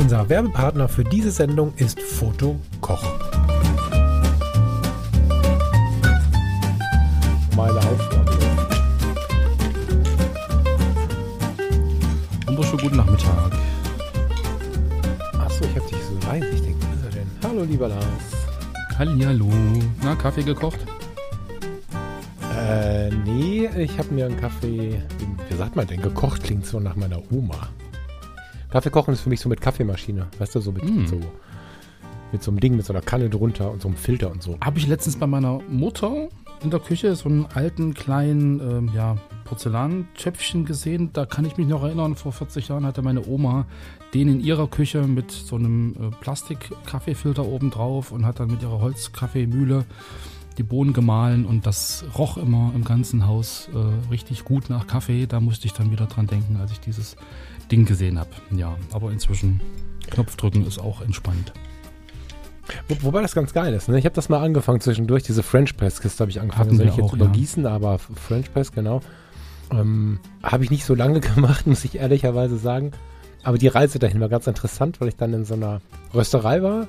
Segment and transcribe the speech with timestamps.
[0.00, 3.04] Unser Werbepartner für diese Sendung ist Foto Koch.
[7.54, 8.30] Meine Aufgabe.
[12.46, 13.52] Wunderschönen guten Nachmittag.
[15.38, 16.48] Achso, ich hab dich so leise.
[16.48, 17.30] Ich denke, wo ist er denn?
[17.44, 18.02] Hallo, lieber Lars.
[18.98, 19.50] Hallihallo.
[20.02, 20.78] Na, Kaffee gekocht?
[22.56, 25.02] Äh, nee, ich habe mir einen Kaffee,
[25.50, 27.68] wie sagt man denn, gekocht klingt so nach meiner Oma.
[28.70, 31.06] Kaffee kochen ist für mich so mit Kaffeemaschine, weißt du, so mit, Mm.
[31.06, 31.20] so
[32.32, 34.56] mit so einem Ding, mit so einer Kanne drunter und so einem Filter und so.
[34.60, 36.28] Habe ich letztens bei meiner Mutter
[36.62, 41.10] in der Küche so einen alten kleinen ähm, ja, Porzellantöpfchen gesehen.
[41.12, 43.66] Da kann ich mich noch erinnern, vor 40 Jahren hatte meine Oma
[44.14, 48.62] den in ihrer Küche mit so einem äh, Plastik-Kaffeefilter oben drauf und hat dann mit
[48.62, 49.84] ihrer Holzkaffeemühle
[50.58, 55.26] die Bohnen gemahlen und das roch immer im ganzen Haus äh, richtig gut nach Kaffee.
[55.26, 57.16] Da musste ich dann wieder dran denken, als ich dieses
[57.70, 58.30] Ding gesehen habe.
[58.50, 59.60] Ja, aber inzwischen
[60.10, 61.52] Knopf drücken ist auch entspannt.
[62.88, 63.98] Wo, wobei das ganz geil ist, ne?
[63.98, 66.96] Ich habe das mal angefangen zwischendurch, diese French Press Kiste habe ich angefangen, soll ich
[66.96, 67.24] jetzt auch, ja.
[67.24, 69.00] übergießen, aber French Press, genau.
[69.72, 72.92] Ähm, habe ich nicht so lange gemacht, muss ich ehrlicherweise sagen.
[73.42, 75.80] Aber die Reise dahin war ganz interessant, weil ich dann in so einer
[76.14, 76.86] Rösterei war.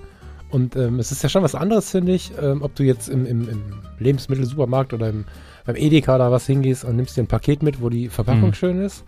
[0.49, 3.25] Und ähm, es ist ja schon was anderes, finde ich, ähm, ob du jetzt im,
[3.25, 3.61] im, im
[3.99, 5.23] Lebensmittelsupermarkt oder im,
[5.65, 8.53] beim Edeka oder was hingehst und nimmst dir ein Paket mit, wo die Verpackung Mhm.
[8.53, 9.05] schön ist.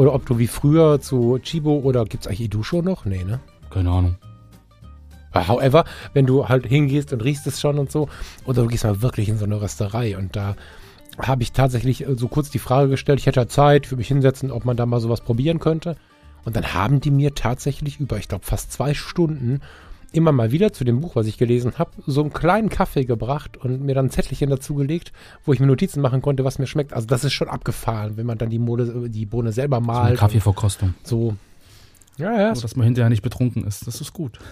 [0.00, 3.04] Oder ob du wie früher zu Chibo oder gibt es eigentlich Idusho noch?
[3.04, 3.38] Nee, ne?
[3.68, 4.16] Keine Ahnung.
[5.34, 8.08] However, wenn du halt hingehst und riechst es schon und so,
[8.46, 10.56] oder du gehst mal wirklich in so eine Rösterei und da
[11.18, 14.08] habe ich tatsächlich äh, so kurz die Frage gestellt, ich hätte ja Zeit, für mich
[14.08, 15.96] hinsetzen, ob man da mal sowas probieren könnte.
[16.46, 19.60] Und dann haben die mir tatsächlich über, ich glaube, fast zwei Stunden
[20.12, 23.56] immer mal wieder zu dem Buch, was ich gelesen habe, so einen kleinen Kaffee gebracht
[23.56, 25.12] und mir dann ein Zettelchen dazu gelegt,
[25.44, 26.92] wo ich mir Notizen machen konnte, was mir schmeckt.
[26.92, 30.00] Also das ist schon abgefahren, wenn man dann die, Mode, die Bohne selber So eine
[30.00, 30.18] malt.
[30.18, 30.94] Kaffeeverkostung.
[31.04, 31.36] so.
[32.16, 33.86] Ja, ja, So, dass man hinterher nicht betrunken ist.
[33.86, 34.38] Das ist gut.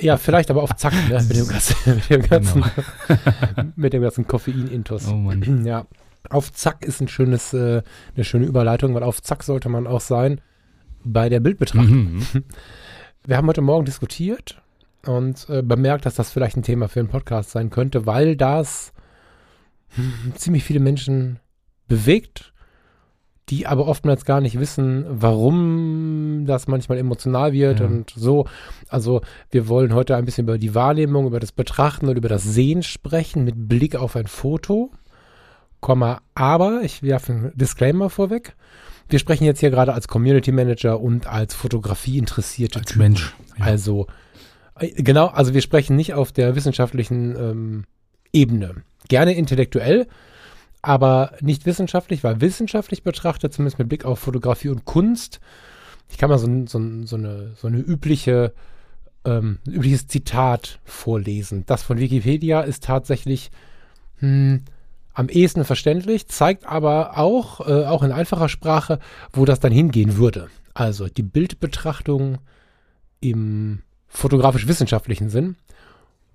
[0.00, 1.22] Ja, vielleicht aber auf Zack, ne?
[1.28, 2.64] mit dem ganzen, mit dem ganzen,
[3.76, 5.08] mit dem ganzen Koffein-Intus.
[5.08, 5.64] Oh Mann.
[5.66, 5.84] Ja,
[6.30, 7.82] auf Zack ist ein schönes, äh,
[8.14, 10.40] eine schöne Überleitung, weil auf Zack sollte man auch sein
[11.04, 12.14] bei der Bildbetrachtung.
[12.14, 12.26] Mhm.
[13.24, 14.60] Wir haben heute Morgen diskutiert
[15.06, 18.92] und äh, bemerkt, dass das vielleicht ein Thema für einen Podcast sein könnte, weil das
[19.90, 21.38] hm, ziemlich viele Menschen
[21.86, 22.52] bewegt,
[23.48, 27.86] die aber oftmals gar nicht wissen, warum das manchmal emotional wird Ja.
[27.86, 28.46] und so.
[28.88, 32.42] Also wir wollen heute ein bisschen über die Wahrnehmung, über das Betrachten und über das
[32.42, 34.90] Sehen sprechen mit Blick auf ein Foto.
[35.80, 38.54] Komma, aber ich werfe einen Disclaimer vorweg.
[39.12, 43.34] Wir sprechen jetzt hier gerade als Community Manager und als Fotografie interessierte Als Mensch.
[43.58, 43.66] Ja.
[43.66, 44.06] also,
[44.78, 47.84] äh, genau, also wir sprechen nicht auf der wissenschaftlichen ähm,
[48.32, 48.76] Ebene.
[49.08, 50.06] Gerne intellektuell,
[50.80, 55.40] aber nicht wissenschaftlich, weil wissenschaftlich betrachtet, zumindest mit Blick auf Fotografie und Kunst,
[56.08, 58.54] ich kann mal so, ein- so, so, eine, so eine übliche,
[59.26, 61.64] ähm, übliches Zitat vorlesen.
[61.66, 63.50] Das von Wikipedia ist tatsächlich
[64.20, 64.62] hm,
[65.14, 68.98] am ehesten verständlich, zeigt aber auch, äh, auch in einfacher Sprache,
[69.32, 70.48] wo das dann hingehen würde.
[70.74, 72.38] Also die Bildbetrachtung
[73.20, 75.56] im fotografisch-wissenschaftlichen Sinn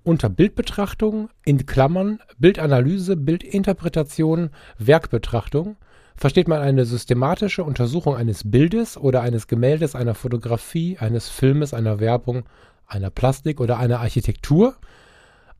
[0.04, 5.76] unter Bildbetrachtung in Klammern Bildanalyse, Bildinterpretation, Werkbetrachtung
[6.16, 12.00] versteht man eine systematische Untersuchung eines Bildes oder eines Gemäldes, einer Fotografie, eines Filmes, einer
[12.00, 12.44] Werbung,
[12.86, 14.74] einer Plastik oder einer Architektur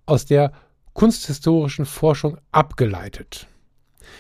[0.06, 0.53] aus der
[0.98, 3.47] kunsthistorischen Forschung abgeleitet.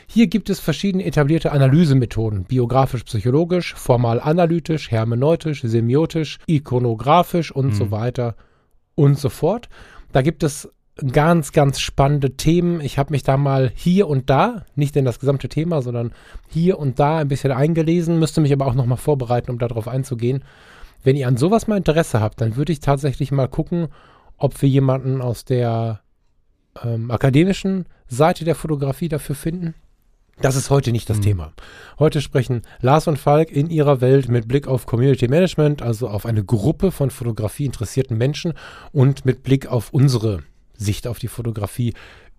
[0.06, 7.72] Hier gibt es verschiedene etablierte Analysemethoden, biografisch-psychologisch, formal-analytisch, hermeneutisch, semiotisch, ikonografisch und Mhm.
[7.72, 8.36] so weiter
[8.94, 9.68] und so fort.
[10.12, 10.68] Da gibt es
[11.12, 12.80] ganz, ganz spannende Themen.
[12.80, 16.12] Ich habe mich da mal hier und da, nicht in das gesamte Thema, sondern
[16.46, 20.44] hier und da ein bisschen eingelesen, müsste mich aber auch nochmal vorbereiten, um darauf einzugehen.
[21.02, 23.88] Wenn ihr an sowas mal Interesse habt, dann würde ich tatsächlich mal gucken,
[24.36, 26.02] ob wir jemanden aus der
[26.84, 29.74] ähm, akademischen Seite der Fotografie dafür finden.
[30.40, 31.22] Das ist heute nicht das Mhm.
[31.22, 31.52] Thema.
[31.98, 36.26] Heute sprechen Lars und Falk in ihrer Welt mit Blick auf Community Management, also auf
[36.26, 38.52] eine Gruppe von Fotografie interessierten Menschen
[38.92, 40.44] und mit Blick auf unsere
[40.76, 41.94] Sicht auf die Fotografie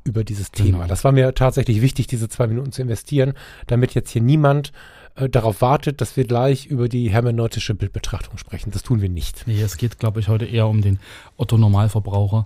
[0.05, 0.77] über dieses Thema.
[0.79, 0.87] Genau.
[0.87, 3.33] Das war mir tatsächlich wichtig, diese zwei Minuten zu investieren,
[3.67, 4.71] damit jetzt hier niemand
[5.15, 8.71] äh, darauf wartet, dass wir gleich über die hermeneutische Bildbetrachtung sprechen.
[8.71, 9.43] Das tun wir nicht.
[9.45, 10.99] Nee, es geht, glaube ich, heute eher um den
[11.35, 12.45] Otto-Normalverbraucher,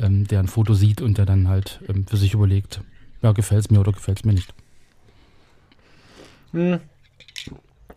[0.00, 2.80] ähm, der ein Foto sieht und der dann halt ähm, für sich überlegt,
[3.22, 4.52] ja, gefällt es mir oder gefällt es mir nicht.
[6.52, 6.80] Hm.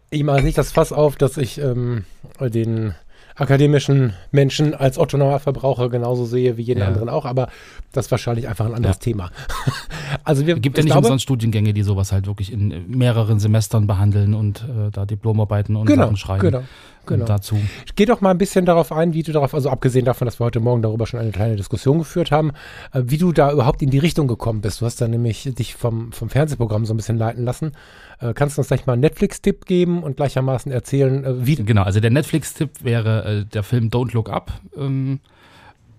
[0.09, 2.05] Ich mache nicht das Fass auf, dass ich ähm,
[2.39, 2.93] den
[3.37, 6.87] akademischen Menschen als Otto Normalverbraucher genauso sehe wie jeden Ja.
[6.87, 7.49] anderen auch, aber
[7.91, 9.01] das ist wahrscheinlich einfach ein anderes Ja.
[9.01, 9.31] Thema.
[10.23, 12.87] also wir Es gibt ja ich nicht glaube, umsonst Studiengänge, die sowas halt wirklich in
[12.89, 16.41] mehreren Semestern behandeln und äh, da Diplomarbeiten und genau, Sachen schreiben.
[16.43, 16.63] genau,
[17.13, 17.25] genau.
[17.25, 17.57] dazu.
[17.95, 20.45] Geh doch mal ein bisschen darauf ein, wie du darauf, also abgesehen davon, dass wir
[20.45, 22.51] heute Morgen darüber schon eine kleine Diskussion geführt haben,
[22.93, 24.81] äh, wie du da überhaupt in die Richtung gekommen bist.
[24.81, 27.71] Du hast da nämlich dich vom, vom Fernsehprogramm so ein bisschen leiten lassen.
[28.19, 31.83] Äh, kannst du uns gleich mal einen Netflix-Tipp geben und gleichermaßen erzählen, äh, wie, Genau,
[31.83, 34.51] also der Netflix-Tipp wäre der Film Don't Look Up.
[34.77, 35.19] Ähm,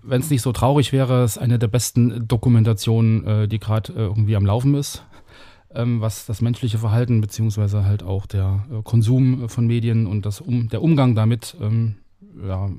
[0.03, 4.47] Wenn es nicht so traurig wäre, ist eine der besten Dokumentationen, die gerade irgendwie am
[4.47, 5.03] Laufen ist,
[5.77, 10.27] ähm, was das menschliche Verhalten beziehungsweise halt auch der äh, Konsum äh, von Medien und
[10.27, 11.97] das um, der Umgang damit ähm,
[12.45, 12.71] ja,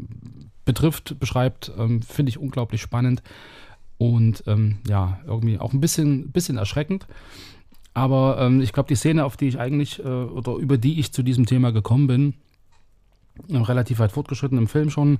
[0.65, 3.23] betrifft, beschreibt, ähm, finde ich unglaublich spannend
[3.97, 7.07] und ähm, ja, irgendwie auch ein bisschen, bisschen erschreckend.
[7.93, 11.13] Aber ähm, ich glaube, die Szene, auf die ich eigentlich äh, oder über die ich
[11.13, 12.33] zu diesem Thema gekommen bin,
[13.49, 15.17] äh, relativ weit fortgeschritten im Film schon.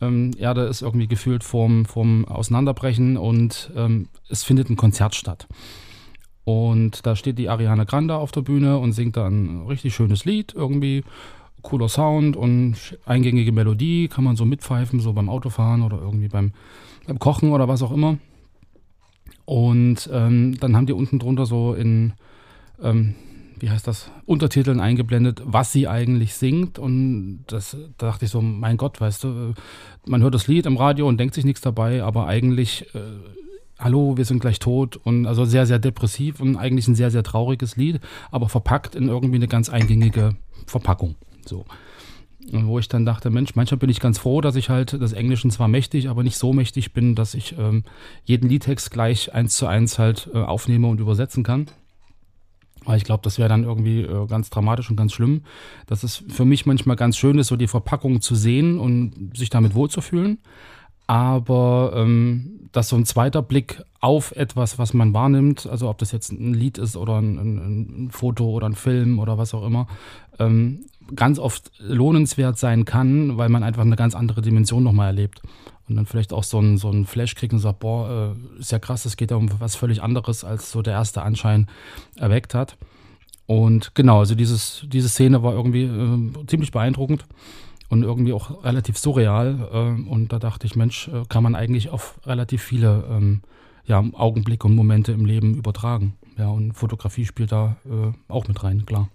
[0.00, 5.46] Ähm, Erde ist irgendwie gefühlt vorm, vorm Auseinanderbrechen und ähm, es findet ein Konzert statt.
[6.46, 10.24] Und da steht die Ariana Grande auf der Bühne und singt da ein richtig schönes
[10.24, 11.02] Lied, irgendwie
[11.62, 16.52] cooler Sound und eingängige Melodie, kann man so mitpfeifen, so beim Autofahren oder irgendwie beim,
[17.08, 18.18] beim Kochen oder was auch immer.
[19.44, 22.12] Und ähm, dann haben die unten drunter so in,
[22.80, 23.16] ähm,
[23.58, 26.78] wie heißt das, Untertiteln eingeblendet, was sie eigentlich singt.
[26.78, 29.54] Und das da dachte ich so, mein Gott, weißt du, äh,
[30.08, 33.00] man hört das Lied im Radio und denkt sich nichts dabei, aber eigentlich, äh,
[33.78, 34.96] hallo, wir sind gleich tot.
[34.96, 38.00] Und also sehr, sehr depressiv und eigentlich ein sehr, sehr trauriges Lied,
[38.30, 40.36] aber verpackt in irgendwie eine ganz eingängige
[40.66, 41.16] Verpackung.
[41.44, 41.64] So.
[42.52, 45.12] Und wo ich dann dachte, Mensch, manchmal bin ich ganz froh, dass ich halt des
[45.12, 47.82] Englischen zwar mächtig, aber nicht so mächtig bin, dass ich ähm,
[48.24, 51.66] jeden Liedtext gleich eins zu eins halt äh, aufnehme und übersetzen kann.
[52.84, 55.42] Weil ich glaube, das wäre dann irgendwie äh, ganz dramatisch und ganz schlimm.
[55.88, 59.50] Das ist für mich manchmal ganz schön, ist so die Verpackung zu sehen und sich
[59.50, 60.38] damit wohlzufühlen.
[61.06, 66.12] Aber ähm, dass so ein zweiter Blick auf etwas, was man wahrnimmt, also ob das
[66.12, 69.64] jetzt ein Lied ist oder ein, ein, ein Foto oder ein Film oder was auch
[69.64, 69.86] immer,
[70.38, 75.40] ähm, ganz oft lohnenswert sein kann, weil man einfach eine ganz andere Dimension nochmal erlebt.
[75.88, 78.72] Und dann vielleicht auch so ein, so ein Flash kriegt und sagt, boah, äh, ist
[78.72, 81.68] ja krass, es geht ja um was völlig anderes, als so der erste Anschein
[82.16, 82.76] erweckt hat.
[83.46, 87.24] Und genau, also dieses, diese Szene war irgendwie äh, ziemlich beeindruckend
[87.88, 89.68] und irgendwie auch relativ surreal.
[89.72, 93.42] Äh, und da dachte ich, Mensch, äh, kann man eigentlich auf relativ viele ähm,
[93.84, 96.16] ja, Augenblicke und Momente im Leben übertragen.
[96.38, 99.08] Ja, und Fotografie spielt da äh, auch mit rein, klar.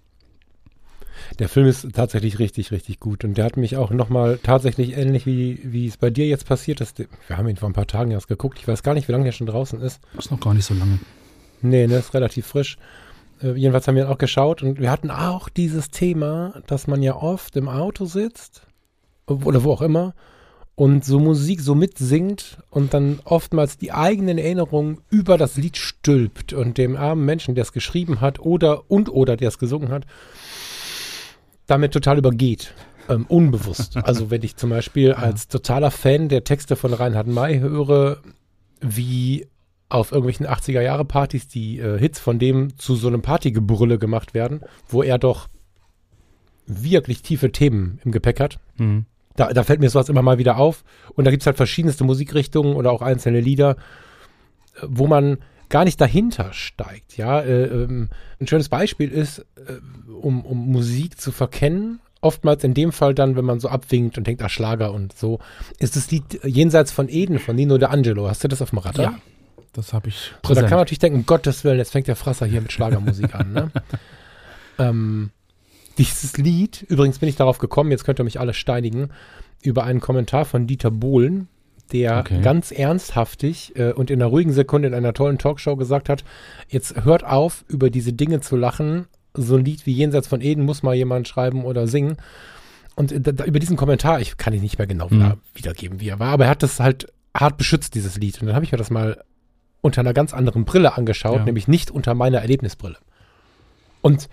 [1.38, 3.24] Der Film ist tatsächlich richtig, richtig gut.
[3.24, 6.80] Und der hat mich auch nochmal tatsächlich ähnlich wie, wie es bei dir jetzt passiert
[6.80, 6.98] ist.
[6.98, 8.58] Wir haben ihn vor ein paar Tagen erst geguckt.
[8.58, 10.00] Ich weiß gar nicht, wie lange der schon draußen ist.
[10.18, 10.98] Ist noch gar nicht so lange.
[11.60, 12.76] Nee, ne, ist relativ frisch.
[13.42, 17.16] Äh, jedenfalls haben wir auch geschaut und wir hatten auch dieses Thema, dass man ja
[17.16, 18.66] oft im Auto sitzt
[19.26, 20.14] oder wo auch immer
[20.74, 26.52] und so Musik so mitsingt und dann oftmals die eigenen Erinnerungen über das Lied stülpt
[26.52, 30.06] und dem armen Menschen, der es geschrieben hat oder und oder der es gesungen hat,
[31.66, 32.74] damit total übergeht.
[33.08, 33.96] Ähm, unbewusst.
[34.02, 38.18] Also wenn ich zum Beispiel als totaler Fan der Texte von Reinhard May höre,
[38.80, 39.46] wie
[39.92, 45.02] auf irgendwelchen 80er-Jahre-Partys die äh, Hits von dem zu so einem Partygebrülle gemacht werden, wo
[45.02, 45.48] er doch
[46.66, 48.58] wirklich tiefe Themen im Gepäck hat.
[48.76, 49.06] Mhm.
[49.36, 50.84] Da, da fällt mir sowas immer mal wieder auf.
[51.14, 53.76] Und da gibt es halt verschiedenste Musikrichtungen oder auch einzelne Lieder,
[54.76, 57.16] äh, wo man gar nicht dahinter steigt.
[57.16, 62.74] Ja, äh, ähm, ein schönes Beispiel ist, äh, um, um Musik zu verkennen, oftmals in
[62.74, 65.40] dem Fall dann, wenn man so abwinkt und denkt, ah, Schlager und so,
[65.78, 68.28] ist das Lied Jenseits von Eden von Nino de Angelo.
[68.28, 69.12] Hast du das auf dem Radar?
[69.12, 69.18] Ja,
[69.72, 70.66] das habe ich So, da präsent.
[70.68, 73.52] kann man natürlich denken, um Gottes Willen, jetzt fängt der Frasser hier mit Schlagermusik an.
[73.52, 73.70] Ne?
[74.78, 75.30] ähm,
[75.98, 79.10] dieses Lied, übrigens bin ich darauf gekommen, jetzt könnt ihr mich alle steinigen,
[79.62, 81.48] über einen Kommentar von Dieter Bohlen,
[81.92, 82.40] der Okay.
[82.42, 86.24] ganz ernsthaftig äh, und in einer ruhigen Sekunde in einer tollen Talkshow gesagt hat,
[86.68, 89.06] jetzt hört auf, über diese Dinge zu lachen.
[89.34, 92.16] So ein Lied wie Jenseits von Eden muss mal jemand schreiben oder singen.
[92.94, 95.16] Und äh, da, da, über diesen Kommentar, ich kann ihn nicht mehr genau Mhm.
[95.16, 98.40] wieder, wiedergeben, wie er war, aber er hat das halt hart beschützt, dieses Lied.
[98.40, 99.22] Und dann habe ich mir das mal
[99.82, 101.44] unter einer ganz anderen Brille angeschaut, Ja.
[101.44, 102.96] nämlich nicht unter meiner Erlebnisbrille.
[104.00, 104.28] Und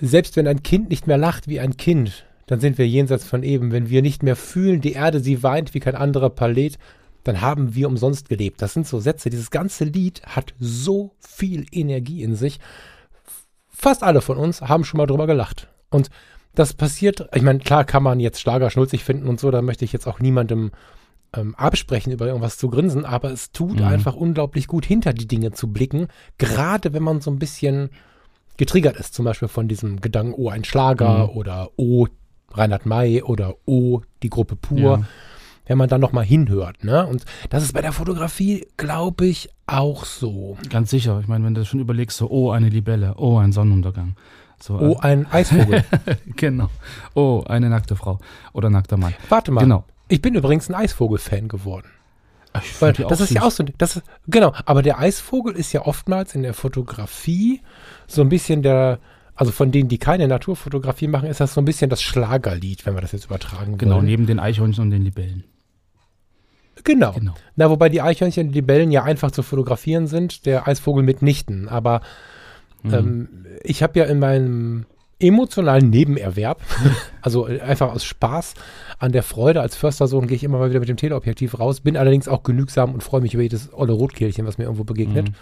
[0.00, 3.42] selbst wenn ein Kind nicht mehr lacht wie ein Kind, dann sind wir jenseits von
[3.42, 3.70] eben.
[3.72, 6.78] Wenn wir nicht mehr fühlen, die Erde, sie weint wie kein anderer Planet,
[7.24, 8.62] dann haben wir umsonst gelebt.
[8.62, 9.28] Das sind so Sätze.
[9.28, 12.58] Dieses ganze Lied hat so viel Energie in sich.
[13.70, 15.68] fast alle von uns haben schon mal drüber gelacht.
[15.90, 16.10] Und
[16.54, 19.84] das passiert, ich meine, klar kann man jetzt Schlager schnulzig finden und so, da möchte
[19.84, 20.72] ich jetzt auch niemandem
[21.34, 23.86] ähm, absprechen, über irgendwas zu grinsen, aber es tut Mhm.
[23.86, 26.08] einfach unglaublich gut, hinter die Dinge zu blicken,
[26.38, 27.90] gerade wenn man so ein bisschen
[28.56, 31.36] getriggert ist, zum Beispiel von diesem Gedanken, oh, ein Schlager Mhm.
[31.36, 32.06] oder oh,
[32.52, 35.02] Reinhard May oder oh, die Gruppe Pur, Ja.
[35.66, 36.82] wenn man dann nochmal hinhört.
[36.82, 37.06] Ne?
[37.06, 40.56] Und das ist bei der Fotografie, glaube ich, auch so.
[40.70, 41.20] Ganz sicher.
[41.20, 44.16] Ich meine, wenn du schon überlegst, so, oh, eine Libelle, oh, ein Sonnenuntergang.
[44.60, 45.84] So, Oh, ein Eisvogel.
[46.06, 46.68] äh, genau.
[47.14, 48.18] Oh, eine nackte Frau
[48.54, 49.14] oder nackter Mann.
[49.28, 49.60] Warte mal.
[49.60, 49.84] Genau.
[50.08, 51.88] Ich bin übrigens ein Eisvogel-Fan geworden.
[52.62, 56.34] Ich Weil das ist ja auch so, das genau, aber der Eisvogel ist ja oftmals
[56.34, 57.60] in der Fotografie
[58.06, 58.98] so ein bisschen der,
[59.34, 62.94] also von denen, die keine Naturfotografie machen, ist das so ein bisschen das Schlagerlied, wenn
[62.94, 64.06] wir das jetzt übertragen Genau, wollen.
[64.06, 65.44] neben den Eichhörnchen und den Libellen.
[66.84, 67.12] Genau.
[67.12, 67.34] Genau.
[67.56, 71.68] Na, wobei die Eichhörnchen und die Libellen ja einfach zu fotografieren sind, der Eisvogel mitnichten.
[71.68, 72.00] Aber
[72.82, 72.94] Mhm.
[72.94, 74.86] ähm, ich habe ja in meinem
[75.20, 76.60] emotionalen Nebenerwerb,
[77.22, 78.54] also äh, einfach aus Spaß
[78.98, 81.96] an der Freude als Förstersohn gehe ich immer mal wieder mit dem Teleobjektiv raus, bin
[81.96, 85.30] allerdings auch genügsam und freue mich über jedes olle Rotkehlchen, was mir irgendwo begegnet.
[85.30, 85.34] Mhm.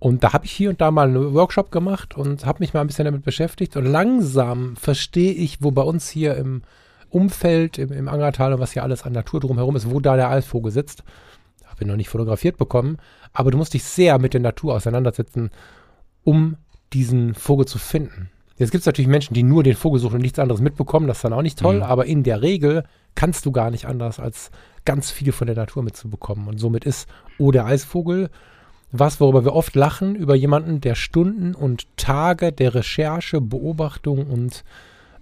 [0.00, 2.80] Und da habe ich hier und da mal einen Workshop gemacht und habe mich mal
[2.80, 3.76] ein bisschen damit beschäftigt.
[3.76, 6.62] Und langsam verstehe ich, wo bei uns hier im
[7.10, 10.30] Umfeld, im, im Angertal und was hier alles an Natur drumherum ist, wo da der
[10.30, 11.04] Eisvogel sitzt.
[11.66, 12.96] Habe ihn noch nicht fotografiert bekommen.
[13.34, 15.50] Aber du musst dich sehr mit der Natur auseinandersetzen,
[16.24, 16.56] um
[16.94, 18.30] diesen Vogel zu finden.
[18.60, 21.06] Jetzt gibt es natürlich Menschen, die nur den Vogel suchen und nichts anderes mitbekommen.
[21.08, 21.76] Das ist dann auch nicht toll.
[21.76, 21.82] Mhm.
[21.82, 24.50] Aber in der Regel kannst du gar nicht anders, als
[24.84, 26.46] ganz viel von der Natur mitzubekommen.
[26.46, 28.30] Und somit ist Oh, der Eisvogel
[28.92, 34.64] was, worüber wir oft lachen, über jemanden, der Stunden und Tage der Recherche, Beobachtung und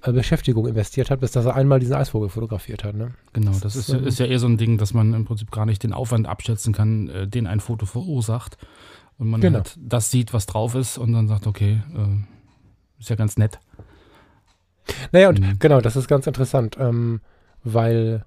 [0.02, 2.94] äh, Beschäftigung investiert hat, bis dass er einmal diesen Eisvogel fotografiert hat.
[2.94, 3.10] Ne?
[3.34, 5.50] Genau, Das das ist, ähm, ist ja eher so ein Ding, dass man im Prinzip
[5.50, 8.56] gar nicht den Aufwand abschätzen kann, äh, den ein Foto verursacht.
[9.18, 9.58] Und man Genau.
[9.58, 12.06] halt das sieht, was drauf ist und dann sagt, okay, äh,
[12.98, 13.58] ist ja ganz nett.
[15.12, 15.58] Naja, und Mhm.
[15.58, 17.20] genau, das ist ganz interessant, ähm,
[17.64, 18.24] weil,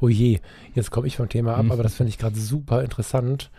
[0.00, 0.40] oh je,
[0.74, 1.72] jetzt komme ich vom Thema ab, Mhm.
[1.72, 3.50] aber das finde ich gerade super interessant.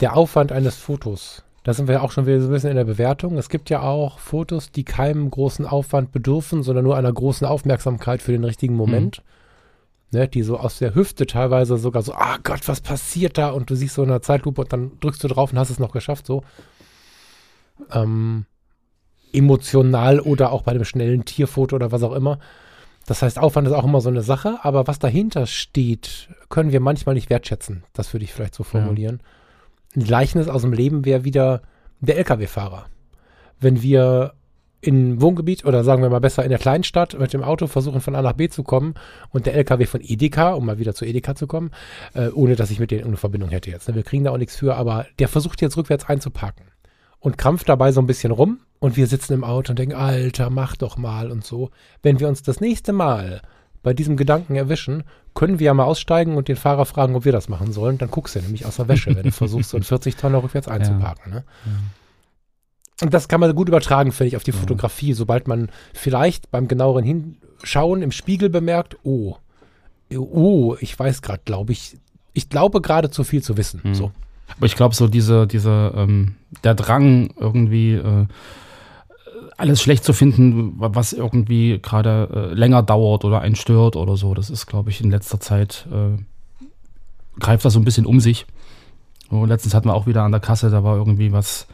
[0.00, 2.84] Der Aufwand eines Fotos, da sind wir auch schon wieder so ein bisschen in der
[2.84, 3.36] Bewertung.
[3.38, 8.22] Es gibt ja auch Fotos, die keinem großen Aufwand bedürfen, sondern nur einer großen Aufmerksamkeit
[8.22, 9.22] für den richtigen Moment.
[10.12, 13.50] Ne, die so aus der Hüfte teilweise sogar so, ah Gott, was passiert da?
[13.50, 15.80] Und du siehst so in der Zeitlupe und dann drückst du drauf und hast es
[15.80, 16.44] noch geschafft, so.
[17.90, 18.46] Ähm,
[19.36, 22.38] emotional oder auch bei dem schnellen Tierfoto oder was auch immer.
[23.06, 26.80] Das heißt, Aufwand ist auch immer so eine Sache, aber was dahinter steht, können wir
[26.80, 27.84] manchmal nicht wertschätzen.
[27.92, 29.20] Das würde ich vielleicht so formulieren.
[29.94, 31.62] Ein Gleichnis aus dem Leben wäre wieder
[32.00, 32.86] der Lkw-Fahrer.
[33.60, 34.34] Wenn wir
[34.80, 38.14] in Wohngebiet oder sagen wir mal besser in der Kleinstadt mit dem Auto versuchen von
[38.14, 38.94] A nach B zu kommen
[39.30, 41.70] und der LKW von Edeka, um mal wieder zu Edeka zu kommen,
[42.14, 43.88] äh, ohne dass ich mit denen eine Verbindung hätte jetzt.
[43.88, 43.94] Ne?
[43.94, 46.66] Wir kriegen da auch nichts für, aber der versucht jetzt rückwärts einzuparken
[47.20, 50.48] und krampft dabei so ein bisschen rum und wir sitzen im Auto und denken, Alter,
[50.48, 51.70] mach doch mal und so.
[52.04, 53.42] Wenn wir uns das nächste Mal
[53.82, 55.02] bei diesem Gedanken erwischen,
[55.34, 57.98] können wir ja mal aussteigen und den Fahrer fragen, ob wir das machen sollen.
[57.98, 60.68] Dann guckst du nämlich aus der Wäsche, wenn du versuchst, so einen 40 Tonner rückwärts
[60.68, 61.32] einzuparken.
[61.32, 61.44] Ne?
[63.02, 64.56] Und das kann man gut übertragen, finde ich, auf die Ja.
[64.56, 69.34] Fotografie, sobald man vielleicht beim genaueren Hinschauen im Spiegel bemerkt, oh,
[70.16, 71.96] oh, ich weiß gerade, glaube ich,
[72.34, 73.80] ich glaube gerade zu viel zu wissen.
[73.82, 73.94] Mhm.
[73.96, 74.12] So.
[74.56, 78.26] Aber ich glaube, so diese, diese, ähm, der Drang, irgendwie äh,
[79.56, 84.16] alles schlecht zu finden, wa- was irgendwie gerade äh, länger dauert oder einen stört oder
[84.16, 86.20] so, das ist, glaube ich, in letzter Zeit äh,
[87.40, 88.46] greift das so ein bisschen um sich.
[89.30, 91.66] So, letztens hatten wir auch wieder an der Kasse, da war irgendwie was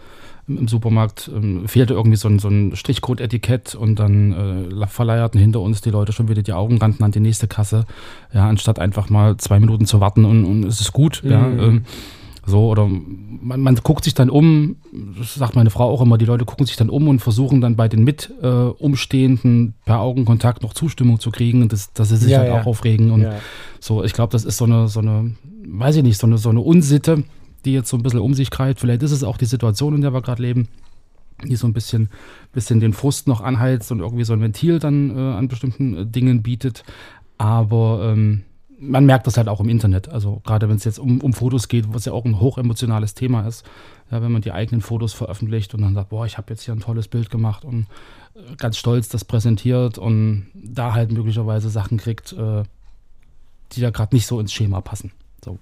[0.48, 5.60] im, Supermarkt, ähm, fehlte irgendwie so ein, so ein Strichcode-Etikett und dann äh, verleierten hinter
[5.60, 7.84] uns die Leute schon wieder die Augen, rannten an die nächste Kasse,
[8.32, 11.40] ja, anstatt einfach mal zwei Minuten zu warten und, und es ist gut, ja.
[11.40, 11.60] Mhm.
[11.60, 11.84] Ähm,
[12.44, 14.76] so, oder man, man guckt sich dann um,
[15.18, 17.76] das sagt meine Frau auch immer, die Leute gucken sich dann um und versuchen dann
[17.76, 22.16] bei den mit äh, Umstehenden per Augenkontakt noch Zustimmung zu kriegen, und das, dass sie
[22.16, 22.60] sich Ja, halt ja.
[22.60, 23.10] auch aufregen.
[23.12, 23.38] Und Ja.
[23.80, 25.34] so, ich glaube, das ist so eine, so eine,
[25.66, 27.22] weiß ich nicht, so eine, so eine Unsitte,
[27.64, 28.80] die jetzt so ein bisschen um sich greift.
[28.80, 30.66] Vielleicht ist es auch die Situation, in der wir gerade leben,
[31.44, 32.08] die so ein bisschen,
[32.52, 36.06] bisschen den Frust noch anheizt und irgendwie so ein Ventil dann äh, an bestimmten äh,
[36.06, 36.82] Dingen bietet.
[37.38, 38.42] Aber ähm,
[38.82, 40.08] man merkt das halt auch im Internet.
[40.08, 43.46] Also gerade wenn es jetzt um, um Fotos geht, was ja auch ein hochemotionales Thema
[43.46, 43.64] ist.
[44.10, 46.74] Ja, wenn man die eigenen Fotos veröffentlicht und dann sagt, boah, ich habe jetzt hier
[46.74, 47.86] ein tolles Bild gemacht und
[48.34, 52.64] äh, ganz stolz das präsentiert und da halt möglicherweise Sachen kriegt, äh,
[53.72, 55.12] die da gerade nicht so ins Schema passen.
[55.44, 55.58] So.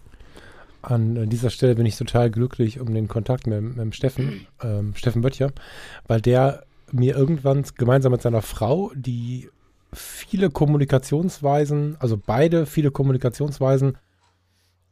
[0.80, 5.20] An dieser Stelle bin ich total glücklich um den Kontakt mit, mit Steffen, ähm, Steffen
[5.20, 5.52] Böttcher,
[6.06, 9.50] weil der mir irgendwann gemeinsam mit seiner Frau, die
[9.92, 13.98] viele Kommunikationsweisen, also beide viele Kommunikationsweisen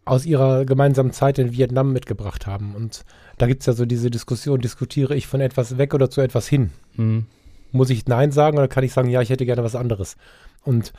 [0.05, 2.75] aus ihrer gemeinsamen Zeit in Vietnam mitgebracht haben.
[2.75, 3.05] Und
[3.37, 6.49] da gibt es ja so diese Diskussion, diskutiere ich von etwas weg oder zu etwas
[6.49, 6.71] hin?
[6.97, 7.27] Mhm.
[7.71, 10.17] Muss ich Nein sagen oder kann ich sagen, ja, ich hätte gerne was anderes?
[10.65, 10.93] Und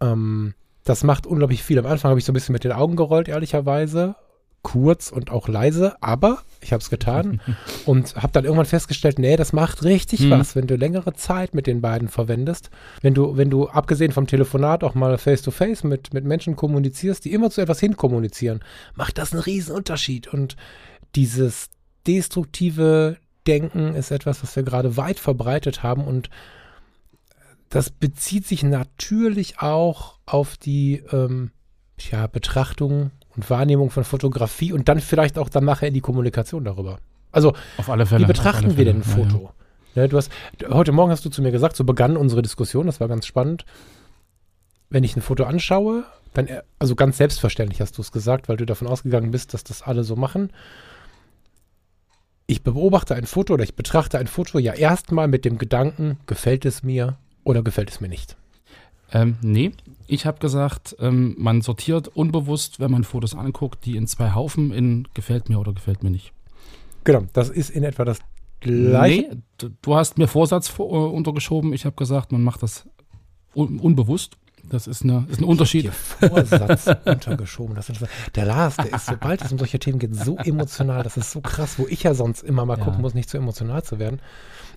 [0.00, 1.78] ähm, das macht unglaublich viel.
[1.78, 4.16] Am Anfang habe ich so ein bisschen mit den Augen gerollt, ehrlicherweise.
[4.66, 7.40] Kurz und auch leise, aber ich habe es getan
[7.86, 10.30] und habe dann irgendwann festgestellt, nee, das macht richtig Hm.
[10.30, 12.70] was, wenn du längere Zeit mit den beiden verwendest.
[13.00, 17.32] Wenn du, wenn du abgesehen vom Telefonat auch mal face-to-face mit, mit Menschen kommunizierst, die
[17.32, 18.58] immer zu etwas hinkommunizieren,
[18.96, 20.26] macht das einen riesen Unterschied.
[20.26, 20.56] Und
[21.14, 21.68] dieses
[22.08, 26.28] destruktive Denken ist etwas, was wir gerade weit verbreitet haben und
[27.68, 31.50] das bezieht sich natürlich auch auf die ähm,
[32.10, 36.64] ja, Betrachtung und Wahrnehmung von Fotografie und dann vielleicht auch dann nachher in die Kommunikation
[36.64, 36.98] darüber.
[37.32, 38.22] Also, Auf alle Fälle.
[38.24, 38.92] wie betrachten alle wir Fälle.
[38.94, 39.30] denn ein Ja, ja.
[39.30, 39.50] Foto?
[39.94, 40.30] Ne, du hast,
[40.68, 43.64] heute Morgen hast du zu mir gesagt, so begann unsere Diskussion, das war ganz spannend.
[44.90, 48.66] Wenn ich ein Foto anschaue, dann, also ganz selbstverständlich hast du es gesagt, weil du
[48.66, 50.50] davon ausgegangen bist, dass das alle so machen.
[52.46, 56.64] Ich beobachte ein Foto oder ich betrachte ein Foto ja erstmal mit dem Gedanken, gefällt
[56.64, 58.36] es mir oder gefällt es mir nicht.
[59.12, 59.72] Ähm, nee,
[60.06, 64.72] ich habe gesagt, ähm, man sortiert unbewusst, wenn man Fotos anguckt, die in zwei Haufen
[64.72, 66.32] in gefällt mir oder gefällt mir nicht.
[67.04, 68.18] Genau, das ist in etwa das
[68.60, 69.36] gleiche.
[69.60, 71.72] Nee, du, hast mir Vorsatz vor, äh, untergeschoben.
[71.72, 72.86] Ich habe gesagt, man macht das
[73.54, 74.36] un unbewusst.
[74.68, 75.84] Das ist, eine, ist ein Unterschied.
[75.84, 77.76] Dir Vorsatz untergeschoben.
[77.76, 81.04] Das ist, der Lars, der ist, sobald es um solche Themen geht, so emotional.
[81.04, 82.82] Das ist so krass, wo ich ja sonst immer mal Ja.
[82.84, 84.18] gucken muss, nicht zu emotional zu werden.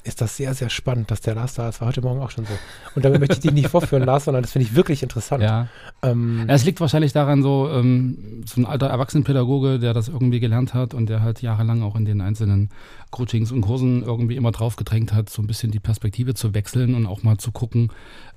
[0.04, 1.82] Ist das sehr, sehr spannend, dass der Lars da ist.
[1.82, 2.54] War heute Morgen auch schon so.
[2.96, 5.44] Und damit möchte ich dich nicht vorführen, Lars, sondern das finde ich wirklich interessant.
[5.44, 5.68] Ja.
[6.02, 10.40] Ähm, Ja, Es liegt wahrscheinlich daran, so, ähm, so ein alter Erwachsenenpädagoge, der das irgendwie
[10.40, 12.70] gelernt hat und der halt jahrelang auch in den einzelnen
[13.12, 16.94] Coachings und Kursen irgendwie immer drauf gedrängt hat, so ein bisschen die Perspektive zu wechseln
[16.96, 17.92] und auch mal zu gucken,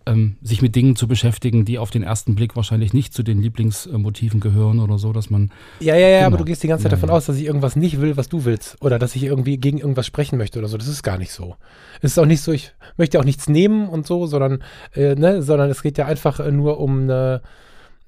[0.07, 3.41] ähm, sich mit Dingen zu beschäftigen, die auf den ersten Blick wahrscheinlich nicht zu den
[3.43, 6.39] Lieblingsmotiven gehören oder so, dass man ja, ja, ja, aber Genau.
[6.39, 7.15] du gehst die ganze Zeit Ja, davon ja.
[7.17, 8.77] aus, dass ich irgendwas nicht will, was du willst.
[8.81, 10.77] Oder dass ich irgendwie gegen irgendwas sprechen möchte oder so.
[10.79, 11.57] Das ist gar nicht so.
[12.01, 14.63] Es ist auch nicht so, ich möchte auch nichts nehmen und so, sondern,
[14.95, 17.43] äh, ne, sondern es geht ja einfach äh, nur um eine,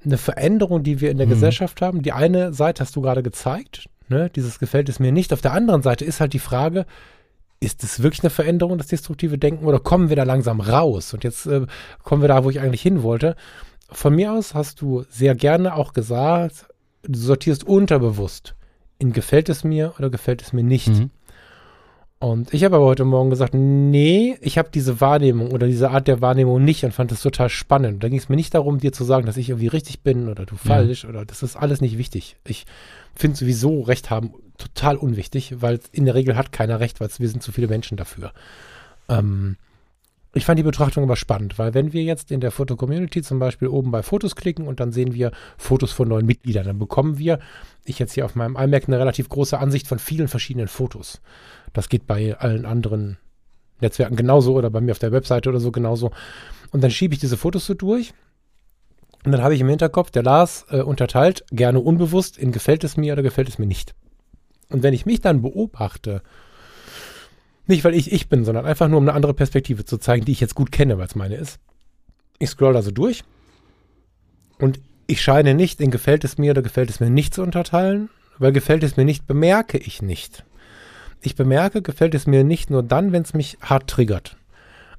[0.05, 1.31] eine Veränderung, die wir in der Mhm.
[1.33, 2.03] Gesellschaft haben.
[2.03, 5.33] Die eine Seite hast du gerade gezeigt, ne, dieses gefällt es mir nicht.
[5.33, 6.87] Auf der anderen Seite ist halt die Frage,
[7.61, 11.15] ist es wirklich eine Veränderung, das destruktive Denken, oder kommen wir da langsam raus?
[11.15, 11.67] Und jetzt äh,
[12.03, 13.37] kommen wir da, wo ich eigentlich hin wollte.
[13.91, 16.67] Von mir aus hast du sehr gerne auch gesagt,
[17.03, 18.55] du sortierst unterbewusst
[18.99, 20.89] in gefällt es mir oder gefällt es mir nicht.
[20.89, 21.11] Mhm.
[22.21, 26.09] Und ich habe aber heute Morgen gesagt, nee, ich habe diese Wahrnehmung oder diese Art
[26.09, 28.03] der Wahrnehmung nicht und fand das total spannend.
[28.03, 30.47] Da ging es mir nicht darum, dir zu sagen, dass ich irgendwie richtig bin oder
[30.47, 32.37] du falsch oder das ist alles nicht wichtig.
[32.47, 32.65] Ich
[33.15, 37.29] finde sowieso Recht haben total unwichtig, weil in der Regel hat keiner Recht, weil wir
[37.29, 38.33] sind zu viele Menschen dafür.
[39.09, 39.57] Ähm,
[40.35, 43.69] ich fand die Betrachtung aber spannend, weil wenn wir jetzt in der Foto-Community zum Beispiel
[43.69, 47.39] oben bei Fotos klicken und dann sehen wir Fotos von neuen Mitgliedern, dann bekommen wir,
[47.85, 51.21] ich jetzt hier auf meinem iMac, eine relativ große Ansicht von vielen verschiedenen Fotos.
[51.73, 53.19] Das geht bei allen anderen
[53.81, 56.11] Netzwerken genauso oder bei mir auf der Webseite oder so genauso.
[56.73, 58.13] Und dann schiebe ich diese Fotos so durch.
[59.25, 62.97] Und dann habe ich im Hinterkopf, der Lars äh, unterteilt gerne unbewusst in gefällt es
[62.97, 63.95] mir oder gefällt es mir nicht.
[64.69, 66.23] Und wenn ich mich dann beobachte,
[67.67, 70.33] nicht weil ich ich bin, sondern einfach nur um eine andere Perspektive zu zeigen, die
[70.33, 71.59] ich jetzt gut kenne, weil es meine ist.
[72.39, 73.25] Ich scroll also durch
[74.59, 78.09] und ich scheine nicht in gefällt es mir oder gefällt es mir nicht zu unterteilen,
[78.39, 80.45] weil gefällt es mir nicht bemerke ich nicht.
[81.21, 84.37] Ich bemerke, gefällt es mir nicht nur dann, wenn es mich hart triggert.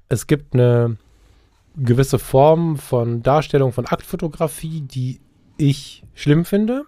[0.10, 0.97] Es gibt eine
[1.75, 5.19] gewisse Form von Darstellung von Aktfotografie, die
[5.58, 6.86] ich schlimm finde.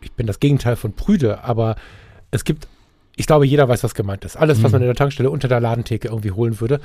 [0.00, 1.76] Ich bin das Gegenteil von prüde, aber
[2.30, 2.68] es gibt,
[3.16, 4.36] ich glaube, jeder weiß, was gemeint ist.
[4.36, 4.76] Alles, was Mhm.
[4.76, 6.80] man in der Tankstelle unter der Ladentheke irgendwie holen würde,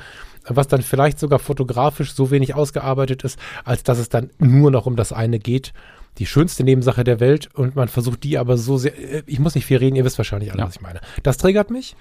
[0.46, 4.86] was dann vielleicht sogar fotografisch so wenig ausgearbeitet ist, als dass es dann nur noch
[4.86, 5.72] um das eine geht.
[6.18, 9.54] Die schönste Nebensache der Welt und man versucht die aber so sehr, äh, ich muss
[9.54, 10.66] nicht viel reden, ihr wisst wahrscheinlich alle, Ja.
[10.66, 11.00] was ich meine.
[11.22, 11.96] Das triggert mich.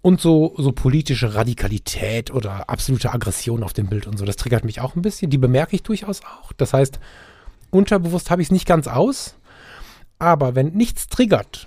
[0.00, 4.64] Und so, so politische Radikalität oder absolute Aggression auf dem Bild und so, das triggert
[4.64, 5.28] mich auch ein bisschen.
[5.30, 6.52] Die bemerke ich durchaus auch.
[6.52, 6.98] Das heißt,
[7.70, 9.34] unterbewusst habe ich es nicht ganz aus,
[10.18, 11.66] aber wenn nichts triggert,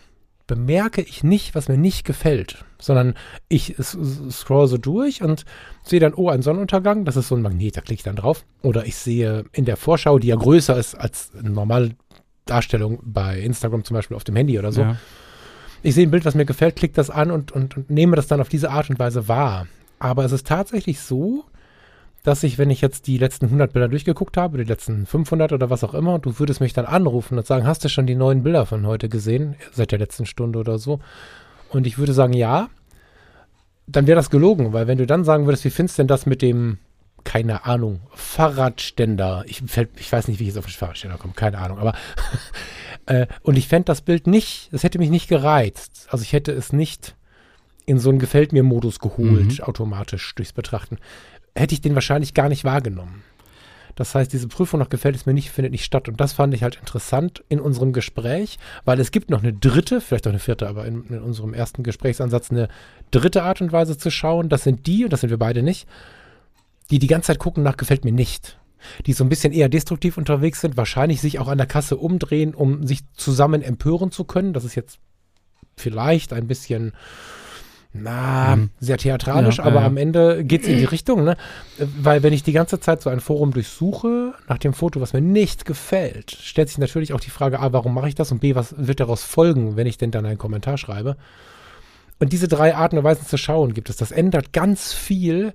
[0.52, 3.16] bemerke ich nicht, was mir nicht gefällt, sondern
[3.48, 5.46] ich scroll so durch und
[5.82, 8.44] sehe dann, oh, ein Sonnenuntergang, das ist so ein Magnet, da klicke ich dann drauf.
[8.62, 11.92] Oder ich sehe in der Vorschau, die ja größer ist als eine normale
[12.46, 14.98] Darstellung bei Instagram zum Beispiel auf dem Handy oder so, Ja.
[15.84, 18.28] ich sehe ein Bild, was mir gefällt, klicke das an und, und, und nehme das
[18.28, 19.68] dann auf diese Art und Weise wahr.
[20.00, 21.46] Aber es ist tatsächlich so,
[22.24, 25.70] dass ich, wenn ich jetzt die letzten 100 Bilder durchgeguckt habe, die letzten 500 oder
[25.70, 28.16] was auch immer, und du würdest mich dann anrufen und sagen, hast du schon die
[28.16, 31.00] neuen Bilder von heute gesehen, seit der letzten Stunde oder so?
[31.70, 32.70] Und ich würde sagen, ja,
[33.88, 36.26] dann wäre das gelogen, weil wenn du dann sagen würdest, wie findest du denn das
[36.26, 36.78] mit dem
[37.24, 39.44] keine Ahnung, Fahrradständer.
[39.46, 39.62] Ich,
[39.96, 41.94] ich weiß nicht, wie ich jetzt auf den Fahrradständer komme, keine Ahnung, aber
[43.06, 46.08] äh, und ich fände das Bild nicht, es hätte mich nicht gereizt.
[46.10, 47.16] Also ich hätte es nicht
[47.86, 49.64] in so einen Gefällt mir Modus geholt, Mhm.
[49.64, 50.98] automatisch durchs Betrachten.
[51.56, 53.24] Hätte ich den wahrscheinlich gar nicht wahrgenommen.
[53.96, 56.08] Das heißt, diese Prüfung nach gefällt es mir nicht, findet nicht statt.
[56.08, 60.02] Und das fand ich halt interessant in unserem Gespräch, weil es gibt noch eine dritte,
[60.02, 62.70] vielleicht auch eine vierte, aber in, in unserem ersten Gesprächsansatz eine
[63.12, 64.50] dritte Art und Weise zu schauen.
[64.50, 65.88] Das sind die, und das sind wir beide nicht,
[66.90, 68.58] die die ganze Zeit gucken nach gefällt mir nicht.
[69.06, 72.56] Die so ein bisschen eher destruktiv unterwegs sind, wahrscheinlich sich auch an der Kasse umdrehen,
[72.56, 74.54] um sich zusammen empören zu können.
[74.54, 75.00] Das ist jetzt
[75.78, 76.94] vielleicht ein bisschen,
[77.94, 78.70] na, Mhm.
[78.80, 81.36] sehr theatralisch, Ja, aber ja, am Ende geht es in die Richtung, ne?
[81.78, 85.22] Weil wenn ich die ganze Zeit so ein Forum durchsuche, nach dem Foto, was mir
[85.22, 88.32] nicht gefällt, stellt sich natürlich auch die Frage, A, warum mache ich das?
[88.32, 91.18] Und B, was wird daraus folgen, wenn ich denn dann einen Kommentar schreibe?
[92.20, 93.98] Und diese drei Arten und Weisen zu schauen gibt es.
[93.98, 95.54] Das ändert ganz viel,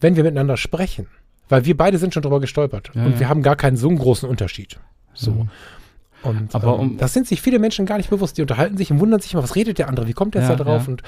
[0.00, 1.06] wenn wir miteinander sprechen.
[1.48, 2.90] Weil wir beide sind schon drüber gestolpert.
[2.94, 4.78] Ja, und wir haben gar keinen so einen großen Unterschied.
[5.14, 5.30] So.
[5.32, 5.48] Mhm.
[6.22, 8.38] Und Aber ähm, um- das sind sich viele Menschen gar nicht bewusst.
[8.38, 10.06] Die unterhalten sich und wundern sich immer, was redet der andere?
[10.06, 10.86] Wie kommt der jetzt da drauf?
[10.86, 11.02] Und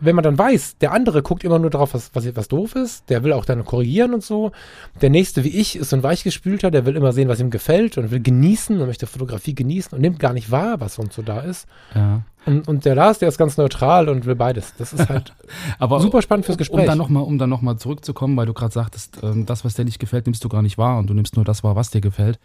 [0.00, 3.08] wenn man dann weiß, der andere guckt immer nur drauf, was, was, was doof ist,
[3.10, 4.52] der will auch dann korrigieren und so.
[5.00, 7.98] Der nächste, wie ich, ist so ein weichgespülter, der will immer sehen, was ihm gefällt
[7.98, 11.22] und will genießen und möchte Fotografie genießen und nimmt gar nicht wahr, was sonst so
[11.22, 11.66] da ist.
[11.94, 12.22] Ja.
[12.44, 14.74] Und, und der Lars, der ist ganz neutral und will beides.
[14.78, 15.34] Das ist halt
[15.78, 16.86] Aber super spannend fürs Um Gespräch.
[16.86, 19.84] dann nochmal um dann noch mal zurückzukommen, weil du gerade sagtest, ähm, das, was dir
[19.84, 22.00] nicht gefällt, nimmst du gar nicht wahr und du nimmst nur das wahr, was dir
[22.00, 22.38] gefällt.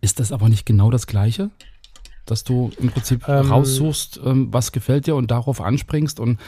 [0.00, 1.50] Ist das aber nicht genau das Gleiche?
[2.24, 3.50] Dass du im Prinzip Ähm.
[3.50, 6.38] raussuchst, ähm, was gefällt dir und darauf anspringst und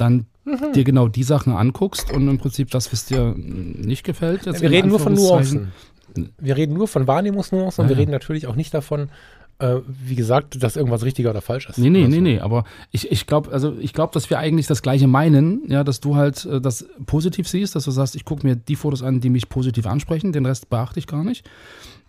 [0.00, 0.72] dann Mhm.
[0.74, 4.46] dir genau die Sachen anguckst und im Prinzip das, was dir nicht gefällt.
[4.46, 5.70] jetzt wir reden nur von Nuancen.
[6.38, 8.00] Wir reden nur von Wahrnehmungsnuancen und Ja, wir ja.
[8.00, 9.10] reden natürlich auch nicht davon,
[9.58, 11.76] äh, wie gesagt, dass irgendwas richtiger oder falsch ist.
[11.78, 12.22] Nee, nee, Oder nee, so.
[12.22, 15.84] nee, aber ich, ich glaube, also ich glaube, dass wir eigentlich das Gleiche meinen, ja,
[15.84, 19.02] dass du halt äh, das positiv siehst, dass du sagst, ich gucke mir die Fotos
[19.02, 21.44] an, die mich positiv ansprechen, den Rest beachte ich gar nicht.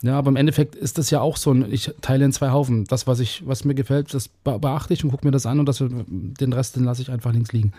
[0.04, 2.86] Ja, aber im Endeffekt ist das ja auch so ein, ich teile in zwei Haufen.
[2.86, 5.60] Das, was ich, was mir gefällt, das be beachte ich und gucke mir das an
[5.60, 7.72] und das, den Rest, den lasse ich einfach links liegen.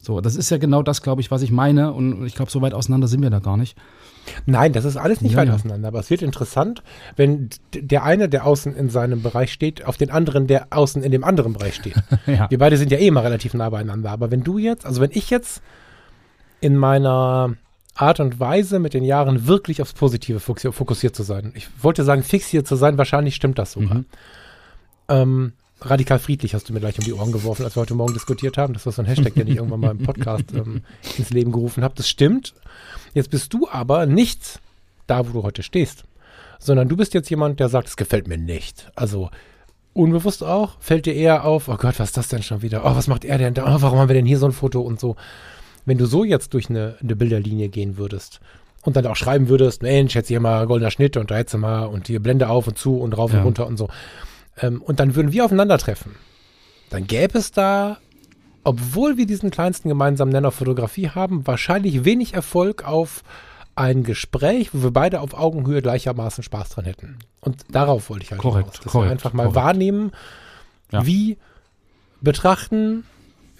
[0.00, 2.62] So, das ist ja genau das, glaube ich, was ich meine und ich glaube, so
[2.62, 3.76] weit auseinander sind wir da gar nicht.
[4.46, 5.54] Nein, das ist alles nicht Ja, weit ja.
[5.54, 5.88] auseinander.
[5.88, 6.82] Aber es wird interessant,
[7.16, 11.12] wenn der eine, der außen in seinem Bereich steht, auf den anderen, der außen in
[11.12, 11.94] dem anderen Bereich steht.
[12.26, 12.48] ja.
[12.48, 14.10] Wir beide sind ja eh immer relativ nah beieinander.
[14.10, 15.62] Aber wenn du jetzt, also wenn ich jetzt
[16.60, 17.54] in meiner
[17.98, 21.52] Art und Weise mit den Jahren wirklich aufs Positive fokussiert, zu sein.
[21.56, 23.98] Ich wollte sagen, fixiert zu sein, wahrscheinlich stimmt das sogar.
[23.98, 24.06] Mhm.
[25.08, 28.14] Ähm, radikal friedlich hast du mir gleich um die Ohren geworfen, als wir heute Morgen
[28.14, 28.72] diskutiert haben.
[28.72, 30.82] Das war so ein Hashtag, den ich irgendwann mal im Podcast ähm,
[31.16, 31.94] ins Leben gerufen habe.
[31.96, 32.54] Das stimmt.
[33.14, 34.60] Jetzt bist du aber nicht
[35.08, 36.04] da, wo du heute stehst,
[36.60, 38.92] sondern du bist jetzt jemand, der sagt, es gefällt mir nicht.
[38.94, 39.30] Also
[39.92, 42.84] unbewusst auch, fällt dir eher auf, oh Gott, was ist das denn schon wieder?
[42.84, 43.64] Oh, was macht er denn da?
[43.64, 45.16] Oh, warum haben wir denn hier so ein Foto und so?
[45.88, 48.40] Wenn du so jetzt durch eine, eine Bilderlinie gehen würdest
[48.82, 51.86] und dann auch schreiben würdest, Mensch, jetzt hier mal goldener Schnitt und da jetzt mal
[51.86, 53.38] und hier Blende auf und zu und rauf Ja.
[53.40, 53.88] und runter und so.
[54.60, 56.14] Ähm, und dann würden wir aufeinandertreffen.
[56.90, 57.98] Dann gäbe es da,
[58.64, 63.22] obwohl wir diesen kleinsten gemeinsamen Nenner Fotografie haben, wahrscheinlich wenig Erfolg auf
[63.74, 67.18] ein Gespräch, wo wir beide auf Augenhöhe gleichermaßen Spaß dran hätten.
[67.40, 69.56] Und darauf wollte ich halt Korrekt, hinaus, dass korrekt, wir einfach mal korrekt.
[69.56, 70.12] wahrnehmen,
[70.92, 71.06] Ja.
[71.06, 71.38] wie
[72.20, 73.04] betrachten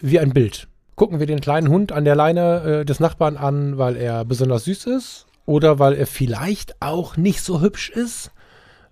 [0.00, 0.67] wir ein Bild.
[0.98, 4.64] Gucken wir den kleinen Hund an der Leine äh, des Nachbarn an, weil er besonders
[4.64, 8.32] süß ist oder weil er vielleicht auch nicht so hübsch ist.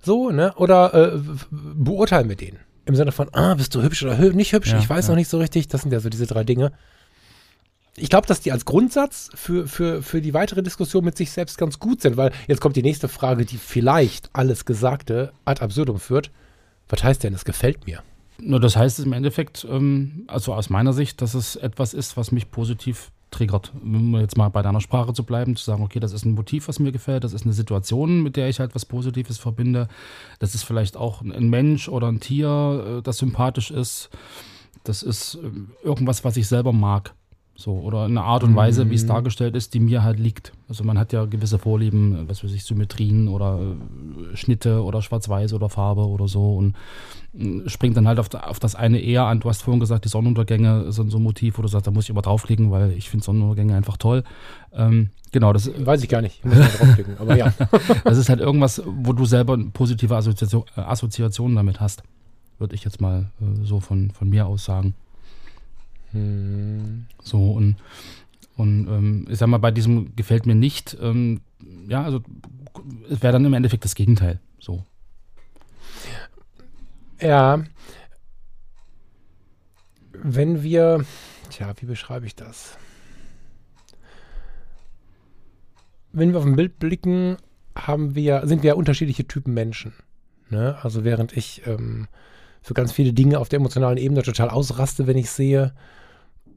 [0.00, 0.54] So, ne?
[0.54, 1.18] Oder äh,
[1.50, 2.60] beurteilen wir den?
[2.84, 4.70] Im Sinne von, ah, bist du hübsch oder hü nicht hübsch?
[4.70, 5.10] Ja, ich weiß ja.
[5.10, 5.66] noch nicht so richtig.
[5.66, 6.70] Das sind ja so diese drei Dinge.
[7.96, 11.58] Ich glaube, dass die als Grundsatz für, für, für die weitere Diskussion mit sich selbst
[11.58, 15.98] ganz gut sind, weil jetzt kommt die nächste Frage, die vielleicht alles Gesagte ad absurdum
[15.98, 16.30] führt.
[16.88, 18.04] Was heißt denn, es gefällt mir?
[18.40, 22.32] Nur das heißt im Endeffekt, ähm, also aus meiner Sicht, dass es etwas ist, was
[22.32, 23.72] mich positiv triggert.
[23.82, 26.68] Um jetzt mal bei deiner Sprache zu bleiben, zu sagen, okay, das ist ein Motiv,
[26.68, 29.88] was mir gefällt, das ist eine Situation, mit der ich halt was Positives verbinde.
[30.38, 34.10] Das ist vielleicht auch ein Mensch oder ein Tier, äh, das sympathisch ist.
[34.84, 37.14] Das ist ähm, irgendwas, was ich selber mag.
[37.58, 40.52] So, oder eine Art und Weise, wie es dargestellt ist, die mir halt liegt.
[40.68, 45.00] Also man hat ja gewisse Vorlieben, äh, was weiß ich, Symmetrien oder äh, Schnitte oder
[45.00, 46.74] Schwarz-Weiß oder Farbe oder so und
[47.66, 49.40] springt dann halt auf, auf das eine eher an.
[49.40, 52.04] Du hast vorhin gesagt, die Sonnenuntergänge sind so ein Motiv, wo du sagst, da muss
[52.04, 54.24] ich aber draufklicken, weil ich finde Sonnenuntergänge einfach toll.
[54.72, 56.38] Ähm, genau, das, Weiß ich gar nicht.
[56.38, 57.18] Ich muss mal draufklicken.
[57.18, 57.52] Aber ja.
[58.04, 62.02] das ist halt irgendwas, wo du selber positive Assoziation, Assoziationen damit hast.
[62.58, 64.94] Würde ich jetzt mal äh, so von, von mir aus sagen.
[66.12, 67.06] Hm.
[67.22, 67.76] So und,
[68.56, 71.40] und ähm, ich sag mal, bei diesem gefällt mir nicht, ähm,
[71.88, 72.22] ja, also
[73.10, 74.40] es wäre dann im Endeffekt das Gegenteil.
[74.58, 74.84] So.
[77.20, 77.62] Ja.
[80.12, 81.04] Wenn wir,
[81.50, 82.78] tja, wie beschreibe ich das?
[86.16, 87.36] wenn wir auf ein Bild blicken,
[87.76, 89.92] haben wir, sind wir unterschiedliche Typen Menschen.
[90.48, 90.76] Ne?
[90.82, 92.08] Also während ich ähm,
[92.62, 95.74] für ganz viele Dinge auf der emotionalen Ebene total ausraste, wenn ich sehe,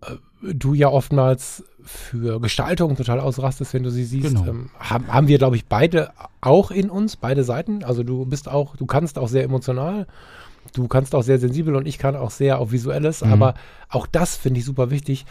[0.01, 0.15] äh,
[0.53, 4.47] du ja oftmals für Gestaltung total ausrastest, wenn du sie siehst, Genau.
[4.47, 7.83] ähm, haben, haben wir, glaube ich, beide auch in uns, beide Seiten.
[7.83, 10.07] Also du bist auch, du kannst auch sehr emotional,
[10.73, 13.33] du kannst auch sehr sensibel und ich kann auch sehr auf Visuelles, Mhm.
[13.33, 13.53] aber
[13.89, 15.25] auch das finde ich super wichtig,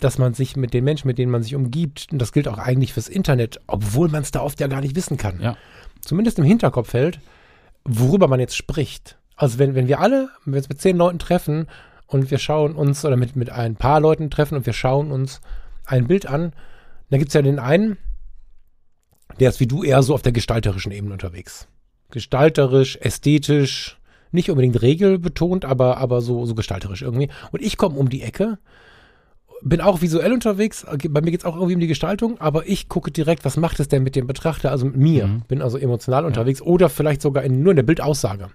[0.00, 2.58] dass man sich mit den Menschen, mit denen man sich umgibt, und das gilt auch
[2.58, 5.56] eigentlich fürs Internet, obwohl man es da oft ja gar nicht wissen kann, Ja.
[6.00, 7.20] zumindest im Hinterkopf hält,
[7.84, 9.16] worüber man jetzt spricht.
[9.36, 11.68] Also wenn, wenn wir alle, wenn wir uns mit zehn Leuten treffen
[12.06, 15.40] und wir schauen uns, oder mit, mit ein paar Leuten treffen und wir schauen uns
[15.84, 16.52] ein Bild an,
[17.10, 17.96] dann gibt es ja den einen,
[19.38, 21.68] der ist wie du eher so auf der gestalterischen Ebene unterwegs.
[22.10, 23.98] Gestalterisch, ästhetisch,
[24.32, 27.28] nicht unbedingt regelbetont, aber, aber so, so gestalterisch irgendwie.
[27.52, 28.58] Und ich komme um die Ecke,
[29.62, 32.88] bin auch visuell unterwegs, bei mir geht es auch irgendwie um die Gestaltung, aber ich
[32.88, 35.26] gucke direkt, was macht es denn mit dem Betrachter, also mit mir.
[35.26, 35.42] Mhm.
[35.48, 38.50] Bin also emotional unterwegs oder vielleicht sogar in, nur in der Bildaussage.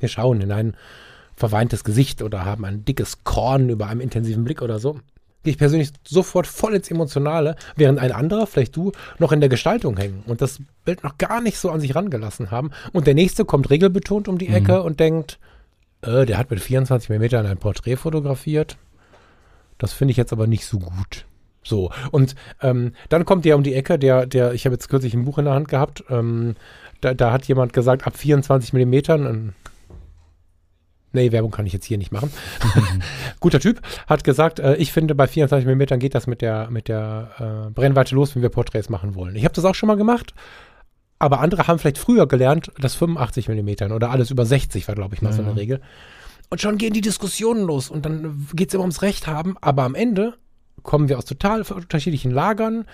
[0.00, 0.76] Wir schauen in ein
[1.36, 5.00] verweintes Gesicht oder haben ein dickes Korn über einem intensiven Blick oder so.
[5.44, 9.48] Gehe ich persönlich sofort voll ins Emotionale, während ein anderer, vielleicht du, noch in der
[9.48, 12.70] Gestaltung hängen und das Bild noch gar nicht so an sich rangelassen haben.
[12.92, 15.38] Und der nächste kommt regelbetont um die Ecke und denkt,
[16.02, 18.76] äh, der hat mit 24 mm ein Porträt fotografiert.
[19.78, 21.26] Das finde ich jetzt aber nicht so gut.
[21.62, 25.14] So, und ähm, dann kommt der um die Ecke, der, der, ich habe jetzt kürzlich
[25.14, 26.56] ein Buch in der Hand gehabt, ähm,
[27.00, 29.54] da, da hat jemand gesagt, ab 24 Millimetern,
[31.14, 32.30] nee, Werbung kann ich jetzt hier nicht machen.
[33.40, 36.88] Guter Typ, hat gesagt, äh, ich finde, bei 24 Millimetern geht das mit der, mit
[36.88, 39.36] der äh, Brennweite los, wenn wir Porträts machen wollen.
[39.36, 40.34] Ich habe das auch schon mal gemacht,
[41.18, 45.14] aber andere haben vielleicht früher gelernt, dass 85 Millimetern oder alles über 60 war, glaube
[45.14, 45.60] ich, mal so Ja, eine ja.
[45.60, 45.80] Regel.
[46.50, 49.84] Und schon gehen die Diskussionen los und dann geht es immer ums Recht haben, aber
[49.84, 50.34] am Ende
[50.82, 52.84] kommen wir aus total unterschiedlichen Lagern,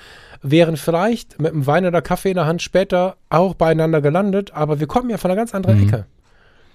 [0.43, 4.79] wären vielleicht mit einem Wein oder Kaffee in der Hand später auch beieinander gelandet, aber
[4.79, 5.89] wir kommen ja von einer ganz anderen Mhm.
[5.89, 6.07] Ecke.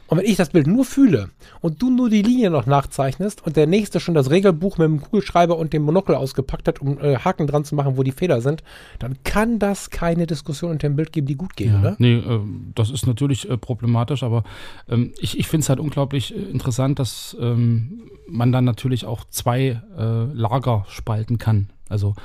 [0.08, 1.30] Und wenn ich das Bild nur fühle
[1.62, 5.02] und du nur die Linie noch nachzeichnest und der nächste schon das Regelbuch mit dem
[5.02, 8.42] Kugelschreiber und dem Monokel ausgepackt hat, um äh, Haken dran zu machen, wo die Fehler
[8.42, 8.64] sind,
[9.00, 11.96] dann kann das keine Diskussion unter dem Bild geben, die gut geht, Ja, oder?
[11.98, 12.40] nee, äh,
[12.76, 14.44] das ist natürlich äh, problematisch, aber
[14.88, 19.26] ähm, ich, ich finde es halt unglaublich äh, interessant, dass ähm, man dann natürlich auch
[19.30, 21.70] zwei äh, Lager spalten kann.
[21.90, 22.16] Also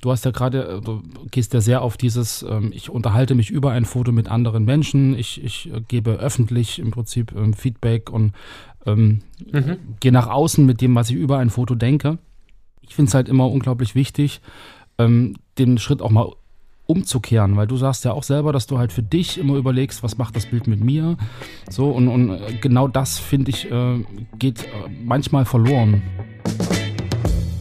[0.00, 3.50] du hast ja gerade, äh, du gehst ja sehr auf dieses, ähm, ich unterhalte mich
[3.50, 8.10] über ein Foto mit anderen Menschen, ich, ich äh, gebe öffentlich im Prinzip ähm, Feedback
[8.10, 8.32] und
[8.86, 9.20] ähm,
[10.00, 12.18] gehe nach außen mit dem, was ich über ein Foto denke.
[12.80, 14.40] Ich finde es halt immer unglaublich wichtig,
[14.98, 16.32] ähm, den Schritt auch mal
[16.86, 20.18] umzukehren, weil du sagst ja auch selber, dass du halt für dich immer überlegst, was
[20.18, 21.16] macht das Bild mit mir.
[21.68, 24.04] So, und, und äh, genau das, finde ich, äh,
[24.38, 24.66] geht
[25.04, 26.02] manchmal verloren.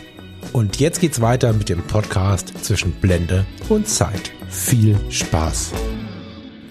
[0.54, 4.32] Und jetzt geht's weiter mit dem Podcast zwischen Blende und Zeit.
[4.50, 5.74] Viel Spaß.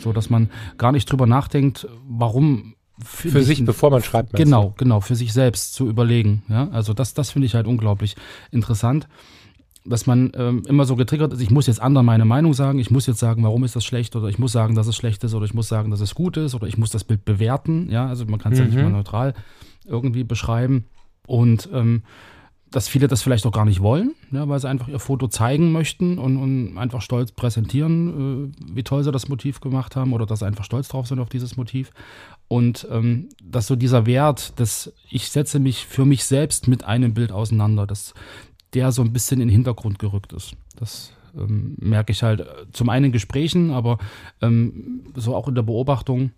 [0.01, 4.33] So, dass man gar nicht drüber nachdenkt, warum Für ich sich, bevor man schreibt.
[4.33, 6.43] Genau, genau, für sich selbst zu überlegen.
[6.49, 6.69] Ja?
[6.71, 8.17] Also das, das finde ich halt unglaublich
[8.51, 9.07] interessant,
[9.89, 12.91] dass man ähm, immer so getriggert ist, ich muss jetzt anderen meine Meinung sagen, ich
[12.91, 15.35] muss jetzt sagen, warum ist das schlecht oder ich muss sagen, dass es schlecht ist
[15.35, 17.89] oder ich muss sagen, dass es gut ist oder ich muss das Bild bewerten.
[17.91, 18.83] Ja, also man kann es ja nicht Mhm.
[18.83, 19.35] mal neutral
[19.87, 20.85] irgendwie beschreiben.
[21.27, 22.03] Und ähm,
[22.71, 25.71] dass viele das vielleicht auch gar nicht wollen, ja, weil sie einfach ihr Foto zeigen
[25.71, 30.27] möchten und, und einfach stolz präsentieren, äh, wie toll sie das Motiv gemacht haben oder
[30.27, 31.93] dass sie einfach stolz drauf sind auf dieses Motiv.
[32.49, 37.15] Und ähm, dass so dieser Wert, dass ich setze mich für mich selbst mit einem
[37.15, 38.15] Bild auseinander, dass
[38.75, 40.55] der so ein bisschen in den Hintergrund gerückt ist.
[40.77, 43.99] Das ähm, merke ich halt äh, zum einen in Gesprächen, aber
[44.41, 46.33] ähm, so auch in der Beobachtung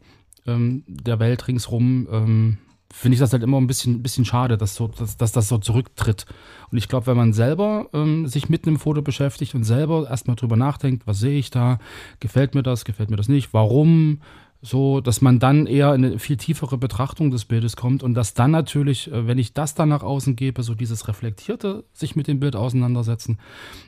[0.46, 2.58] ähm, der Welt ringsrum ähm,
[2.92, 5.58] finde ich das halt immer ein bisschen, bisschen schade, dass, so, dass, dass das so
[5.58, 6.24] zurücktritt.
[6.70, 10.36] Und ich glaube, wenn man selber ähm, sich mit einem Foto beschäftigt und selber erstmal
[10.36, 11.78] drüber nachdenkt, was sehe ich da,
[12.20, 14.20] gefällt mir das, gefällt mir das nicht, warum,
[14.60, 18.34] so, dass man dann eher in eine viel tiefere Betrachtung des Bildes kommt und dass
[18.34, 22.26] dann natürlich, äh, wenn ich das dann nach außen gebe, so dieses reflektierte sich mit
[22.26, 23.38] dem Bild auseinandersetzen,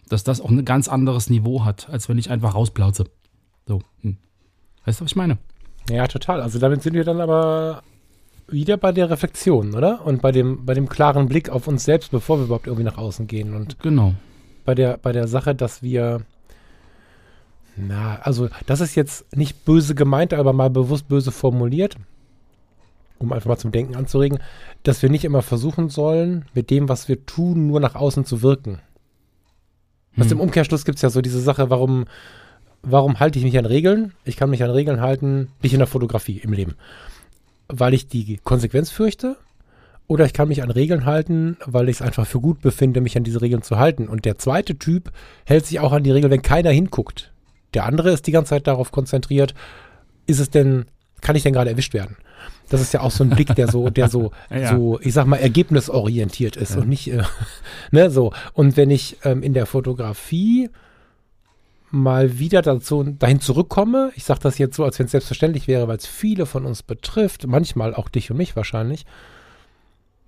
[0.08, 3.04] dass das auch ein ganz anderes Niveau hat, als wenn ich einfach rausplauze.
[3.66, 4.16] So, hm.
[4.84, 5.38] weißt du, was ich meine?
[5.88, 6.40] Ja, total.
[6.40, 7.82] Also damit sind wir dann aber
[8.46, 10.04] wieder bei der Reflexion, oder?
[10.04, 12.98] Und bei dem, bei dem klaren Blick auf uns selbst, bevor wir überhaupt irgendwie nach
[12.98, 13.54] außen gehen.
[13.54, 14.14] Und Genau.
[14.64, 16.22] bei der, bei der Sache, dass wir,
[17.86, 21.96] na, also das ist jetzt nicht böse gemeint, aber mal bewusst böse formuliert,
[23.18, 24.38] um einfach mal zum Denken anzuregen,
[24.82, 28.42] dass wir nicht immer versuchen sollen, mit dem, was wir tun, nur nach außen zu
[28.42, 28.80] wirken.
[30.16, 30.32] Was Hm.
[30.32, 32.06] im Umkehrschluss gibt es ja so diese Sache, warum,
[32.82, 34.12] warum halte ich mich an Regeln?
[34.24, 36.74] Ich kann mich an Regeln halten, nicht in der Fotografie, im Leben.
[37.68, 39.36] Weil ich die Konsequenz fürchte
[40.08, 43.16] oder ich kann mich an Regeln halten, weil ich es einfach für gut befinde, mich
[43.16, 44.08] an diese Regeln zu halten.
[44.08, 45.12] Und der zweite Typ
[45.44, 47.30] hält sich auch an die Regeln, wenn keiner hinguckt.
[47.74, 49.54] Der andere ist die ganze Zeit darauf konzentriert,
[50.26, 50.86] ist es denn,
[51.20, 52.16] kann ich denn gerade erwischt werden?
[52.68, 54.76] Das ist ja auch so ein Blick, der so, der so, Ja.
[54.76, 56.80] so, ich sag mal, ergebnisorientiert ist Ja.
[56.80, 57.22] und nicht, äh,
[57.90, 58.32] ne, so.
[58.54, 60.70] Und wenn ich ähm, in der Fotografie
[61.90, 65.88] mal wieder dazu, dahin zurückkomme, ich sage das jetzt so, als wenn es selbstverständlich wäre,
[65.88, 69.04] weil es viele von uns betrifft, manchmal auch dich und mich wahrscheinlich,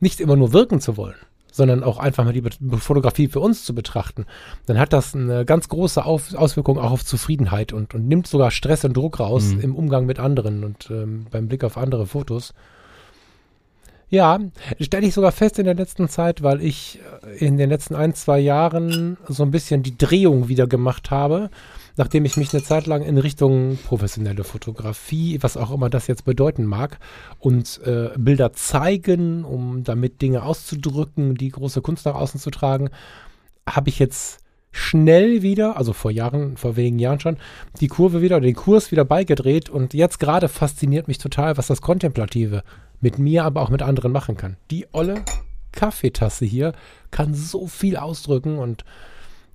[0.00, 1.14] nicht immer nur wirken zu wollen,
[1.53, 4.27] sondern auch einfach mal die Be- Fotografie für uns zu betrachten,
[4.67, 8.51] dann hat das eine ganz große Auf Auswirkung auch auf Zufriedenheit und, und nimmt sogar
[8.51, 9.61] Stress und Druck raus Mhm.
[9.61, 12.53] im Umgang mit anderen und ähm, beim Blick auf andere Fotos.
[14.09, 14.38] Ja,
[14.79, 17.01] stelle ich sogar fest in der letzten Zeit, weil ich
[17.38, 21.49] äh, in den letzten ein, zwei Jahren so ein bisschen die Drehung wieder gemacht habe,
[21.96, 26.24] nachdem ich mich eine Zeit lang in Richtung professionelle Fotografie, was auch immer das jetzt
[26.24, 26.98] bedeuten mag,
[27.38, 32.90] und äh, Bilder zeigen, um damit Dinge auszudrücken, die große Kunst nach außen zu tragen,
[33.68, 37.37] habe ich jetzt schnell wieder, also vor Jahren, vor wenigen Jahren schon,
[37.81, 41.83] die Kurve wieder, den Kurs wieder beigedreht und jetzt gerade fasziniert mich total, was das
[41.83, 42.62] Kontemplative
[43.00, 44.57] mit mir, aber auch mit anderen machen kann.
[44.70, 45.22] Die olle
[45.72, 46.72] Kaffeetasse hier
[47.11, 48.85] kann so viel ausdrücken und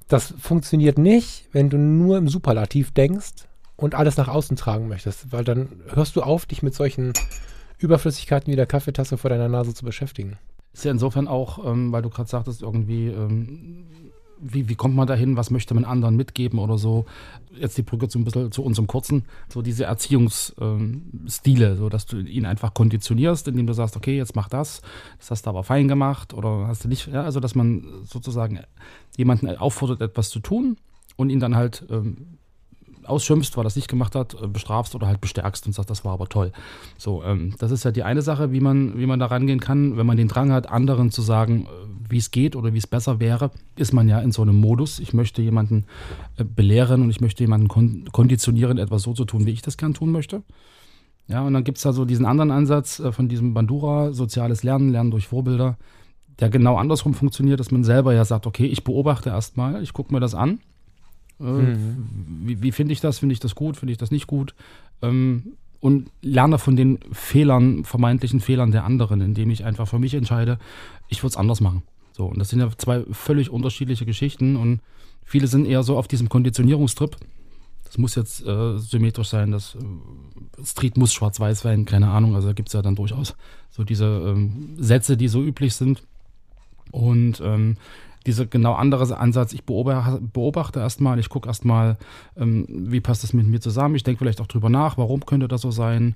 [0.08, 5.32] das funktioniert nicht, wenn du nur im Superlativ denkst und alles nach außen tragen möchtest,
[5.32, 7.14] weil dann hörst du auf, dich mit solchen
[7.78, 10.38] Überflüssigkeiten wie der Kaffeetasse vor deiner Nase zu beschäftigen.
[10.74, 13.86] Ist ja insofern auch, ähm, weil du gerade sagtest, irgendwie, ähm,
[14.40, 17.06] wie, wie kommt man dahin, was möchte man anderen mitgeben oder so.
[17.60, 22.20] Jetzt die Brücke zu ein bisschen zu unserem kurzen, so diese Erziehungsstile, so dass du
[22.20, 24.82] ihn einfach konditionierst, indem du sagst, okay, jetzt mach das,
[25.18, 28.60] das hast du aber fein gemacht oder hast du nicht, ja, also dass man sozusagen
[29.18, 30.78] jemanden auffordert, etwas zu tun
[31.16, 32.38] und ihn dann halt ähm,
[33.08, 36.14] ausschimpfst, weil es nicht gemacht hat, äh, bestrafst oder halt bestärkst und sagst, das war
[36.14, 36.52] aber toll.
[36.98, 39.98] So, ähm, das ist ja die eine Sache, wie man, wie man da rangehen kann.
[39.98, 42.88] Wenn man den Drang hat, anderen zu sagen, äh, wie es geht oder wie es
[42.88, 45.00] besser wäre, ist man ja in so einem Modus.
[45.00, 45.86] Ich möchte jemanden
[46.38, 49.78] äh, belehren und ich möchte jemanden kon konditionieren, etwas so zu tun, wie ich das
[49.78, 50.44] gern tun möchte.
[51.28, 54.64] Ja, und dann gibt es da so diesen anderen Ansatz äh, von diesem Bandura, soziales
[54.64, 55.78] Lernen, Lernen durch Vorbilder,
[56.40, 60.14] der genau andersrum funktioniert, dass man selber ja sagt, okay, ich beobachte erstmal, ich gucke
[60.14, 60.60] mir das an.
[61.40, 61.76] Äh,
[62.44, 63.20] Wie, wie finde ich das?
[63.20, 63.78] Finde ich das gut?
[63.78, 64.56] Finde ich das nicht gut?
[65.02, 70.14] Ähm, und lerne von den Fehlern, vermeintlichen Fehlern der anderen, indem ich einfach für mich
[70.14, 70.58] entscheide,
[71.08, 71.84] ich würde es anders machen.
[72.14, 74.80] So, und das sind ja zwei völlig unterschiedliche Geschichten und
[75.24, 77.16] viele sind eher so auf diesem Konditionierungstrip.
[77.84, 82.36] Das muss jetzt äh, symmetrisch sein, das äh, Street muss schwarz-weiß sein, keine Ahnung.
[82.36, 83.36] Also da gibt es ja dann durchaus
[83.70, 86.04] so diese ähm, Sätze, die so üblich sind.
[86.92, 87.78] Und ähm,
[88.28, 91.98] dieser genau andere Ansatz, ich beobachte, beobachte erstmal, ich gucke erstmal,
[92.36, 93.96] ähm, wie passt das mit mir zusammen.
[93.96, 96.16] Ich denke vielleicht auch drüber nach, warum könnte das so sein,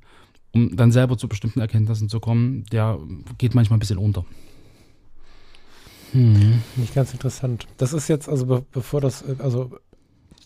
[0.52, 2.66] um dann selber zu bestimmten Erkenntnissen zu kommen.
[2.72, 3.00] Der
[3.38, 4.26] geht manchmal ein bisschen unter.
[6.12, 6.62] Hm.
[6.76, 7.68] Nicht ganz interessant.
[7.78, 9.72] Das ist jetzt, also be bevor das, äh, also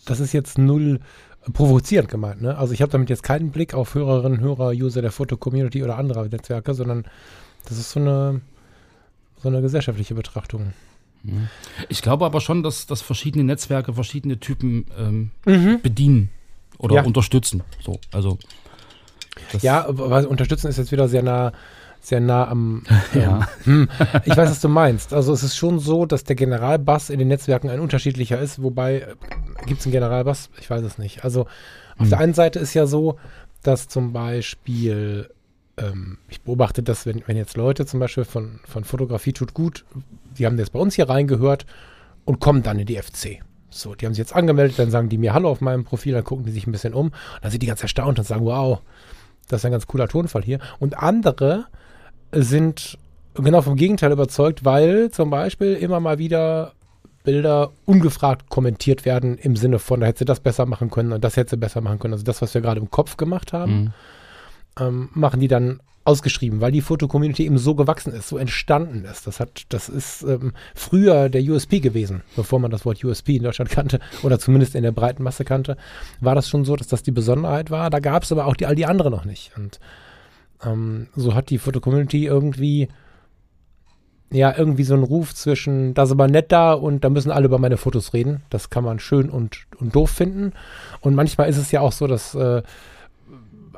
[0.04, 1.00] das ist jetzt null
[1.44, 2.56] äh, provozierend gemeint, ne?
[2.56, 6.28] Also ich habe damit jetzt keinen Blick auf Hörerinnen, Hörer, User der Foto-Community oder anderer
[6.28, 7.04] Netzwerke, sondern
[7.68, 8.40] das ist so eine,
[9.42, 10.72] so eine gesellschaftliche Betrachtung.
[11.88, 15.80] Ich glaube aber schon, dass, dass verschiedene Netzwerke verschiedene Typen ähm, Mhm.
[15.82, 16.30] bedienen
[16.78, 17.02] oder Ja.
[17.02, 17.62] unterstützen.
[17.80, 18.38] So, also
[19.62, 21.52] Ja, unterstützen ist jetzt wieder sehr nah,
[22.00, 22.84] sehr nah am.
[23.14, 23.48] Ja.
[23.66, 23.88] Ähm, hm,
[24.24, 25.12] ich weiß, was du meinst.
[25.12, 29.06] Also es ist schon so, dass der Generalbass in den Netzwerken ein unterschiedlicher ist, wobei
[29.66, 30.50] gibt es einen Generalbass?
[30.60, 31.24] Ich weiß es nicht.
[31.24, 31.42] Also
[31.98, 32.08] auf Hm.
[32.10, 33.18] der einen Seite ist ja so,
[33.62, 35.30] dass zum Beispiel
[35.76, 39.84] ähm, ich beobachte das, wenn, wenn jetzt Leute zum Beispiel von, von Fotografie tut gut,
[40.38, 41.66] die haben jetzt bei uns hier reingehört
[42.24, 43.42] und kommen dann in die FC.
[43.70, 46.24] So, die haben sich jetzt angemeldet, dann sagen die mir Hallo auf meinem Profil, dann
[46.24, 47.12] gucken die sich ein bisschen um,
[47.42, 48.80] dann sind die ganz erstaunt und sagen, wow,
[49.48, 50.58] das ist ein ganz cooler Tonfall hier.
[50.78, 51.66] Und andere
[52.32, 52.98] sind
[53.34, 56.72] genau vom Gegenteil überzeugt, weil zum Beispiel immer mal wieder
[57.22, 61.22] Bilder ungefragt kommentiert werden im Sinne von, da hätte sie das besser machen können und
[61.24, 62.14] das hätte sie besser machen können.
[62.14, 63.92] Also das, was wir gerade im Kopf gemacht haben, Mhm.
[64.78, 69.26] Ähm, machen die dann ausgeschrieben, weil die Foto-Community eben so gewachsen ist, so entstanden ist.
[69.26, 73.42] Das hat, das ist ähm, früher der USP gewesen, bevor man das Wort USP in
[73.42, 75.76] Deutschland kannte oder zumindest in der breiten Masse kannte,
[76.20, 77.90] war das schon so, dass das die Besonderheit war.
[77.90, 79.50] Da gab es aber auch die, all die anderen noch nicht.
[79.56, 79.80] Und
[80.64, 82.88] ähm, so hat die Foto-Community irgendwie
[84.30, 87.46] ja, irgendwie so einen Ruf zwischen, das ist aber nett da und da müssen alle
[87.46, 88.42] über meine Fotos reden.
[88.50, 90.52] Das kann man schön und, und doof finden.
[91.00, 92.62] Und manchmal ist es ja auch so, dass äh,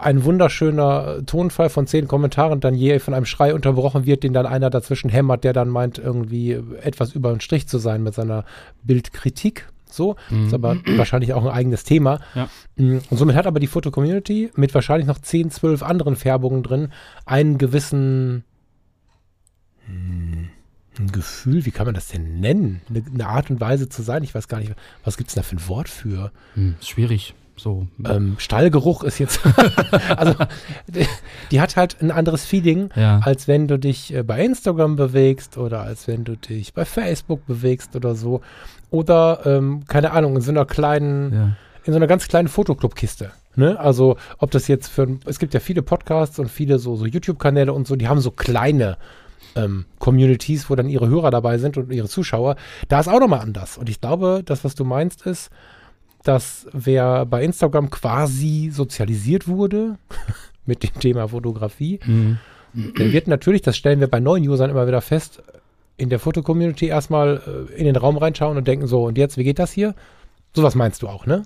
[0.01, 4.47] ein wunderschöner Tonfall von zehn Kommentaren dann je von einem Schrei unterbrochen wird, den dann
[4.47, 8.45] einer dazwischen hämmert, der dann meint, irgendwie etwas über den Strich zu sein mit seiner
[8.83, 9.69] Bildkritik.
[9.91, 10.47] So, mhm.
[10.47, 12.21] ist aber wahrscheinlich auch ein eigenes Thema.
[12.35, 12.49] Ja.
[12.77, 16.93] Mm, und somit hat aber die Foto-Community mit wahrscheinlich noch 10, 12 anderen Färbungen drin
[17.25, 18.45] einen gewissen
[19.87, 20.51] hm,
[20.99, 22.83] ein Gefühl, wie kann man das denn nennen?
[22.89, 24.25] Eine, eine, Art und Weise zu sein.
[24.25, 24.75] Ich weiß gar nicht,
[25.05, 26.33] was gibt es da für ein Wort für?
[26.55, 27.35] Hm, schwierig.
[27.59, 27.87] So.
[28.05, 29.41] Ähm, Stallgeruch ist jetzt.
[30.17, 30.35] also,
[30.87, 31.07] die,
[31.51, 33.21] die, hat halt ein anderes Feeling, ja.
[33.25, 37.47] als wenn du dich äh, bei Instagram bewegst oder als wenn du dich bei Facebook
[37.47, 38.41] bewegst oder so.
[38.91, 41.57] Oder, ähm, keine Ahnung, in so einer kleinen, ja.
[41.85, 43.33] in so einer ganz kleinen Fotoclub-Kiste.
[43.57, 43.79] Ne?
[43.79, 45.19] Also, ob das jetzt für.
[45.27, 48.31] Es gibt ja viele Podcasts und viele so, so YouTube-Kanäle und so, die haben so
[48.31, 48.97] kleine
[49.57, 52.57] ähm, Communities, wo dann ihre Hörer dabei sind und ihre Zuschauer.
[52.89, 53.77] Da ist auch nochmal anders.
[53.77, 55.51] Und ich glaube, das, was du meinst, ist,
[56.25, 59.99] dass wer bei Instagram quasi sozialisiert wurde
[60.67, 62.39] mit dem Thema Fotografie, mhm.
[62.73, 65.43] der wird natürlich, das stellen wir bei neuen Usern immer wieder fest,
[65.97, 69.45] in der Fotocommunity erstmal äh, in den Raum reinschauen und denken so, und jetzt, wie
[69.45, 69.95] geht das hier?
[70.55, 71.45] Sowas meinst du auch, ne?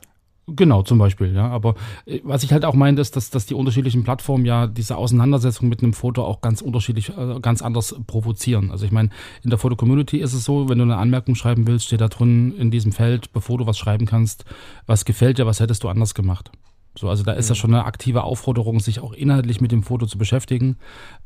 [0.48, 1.48] Genau, zum Beispiel, ja.
[1.48, 4.96] Aber äh, was ich halt auch meine, ist, dass, dass die unterschiedlichen Plattformen ja diese
[4.96, 8.70] Auseinandersetzung mit einem Foto auch ganz unterschiedlich, äh, ganz anders provozieren.
[8.72, 9.10] Also ich meine,
[9.44, 12.56] in der Foto-Community ist es so, wenn du eine Anmerkung schreiben willst, steht da drin
[12.56, 14.44] in diesem Feld, bevor du was schreiben kannst,
[14.86, 16.50] was gefällt dir, was hättest du anders gemacht.
[16.98, 17.58] So, also da ist ja mhm.
[17.58, 20.76] schon eine aktive Aufforderung, sich auch inhaltlich mit dem Foto zu beschäftigen.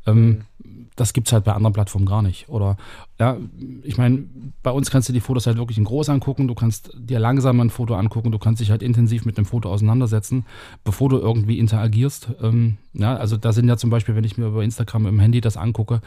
[0.05, 0.76] Ähm, mhm.
[0.97, 2.49] Das gibt es halt bei anderen Plattformen gar nicht.
[2.49, 2.75] Oder
[3.19, 3.37] ja,
[3.83, 4.25] ich meine,
[4.61, 7.59] bei uns kannst du die Fotos halt wirklich in groß angucken, du kannst dir langsam
[7.61, 10.45] ein Foto angucken, du kannst dich halt intensiv mit dem Foto auseinandersetzen,
[10.83, 12.29] bevor du irgendwie interagierst.
[12.41, 15.39] Ähm, ja, also da sind ja zum Beispiel, wenn ich mir über Instagram im Handy
[15.39, 16.01] das angucke,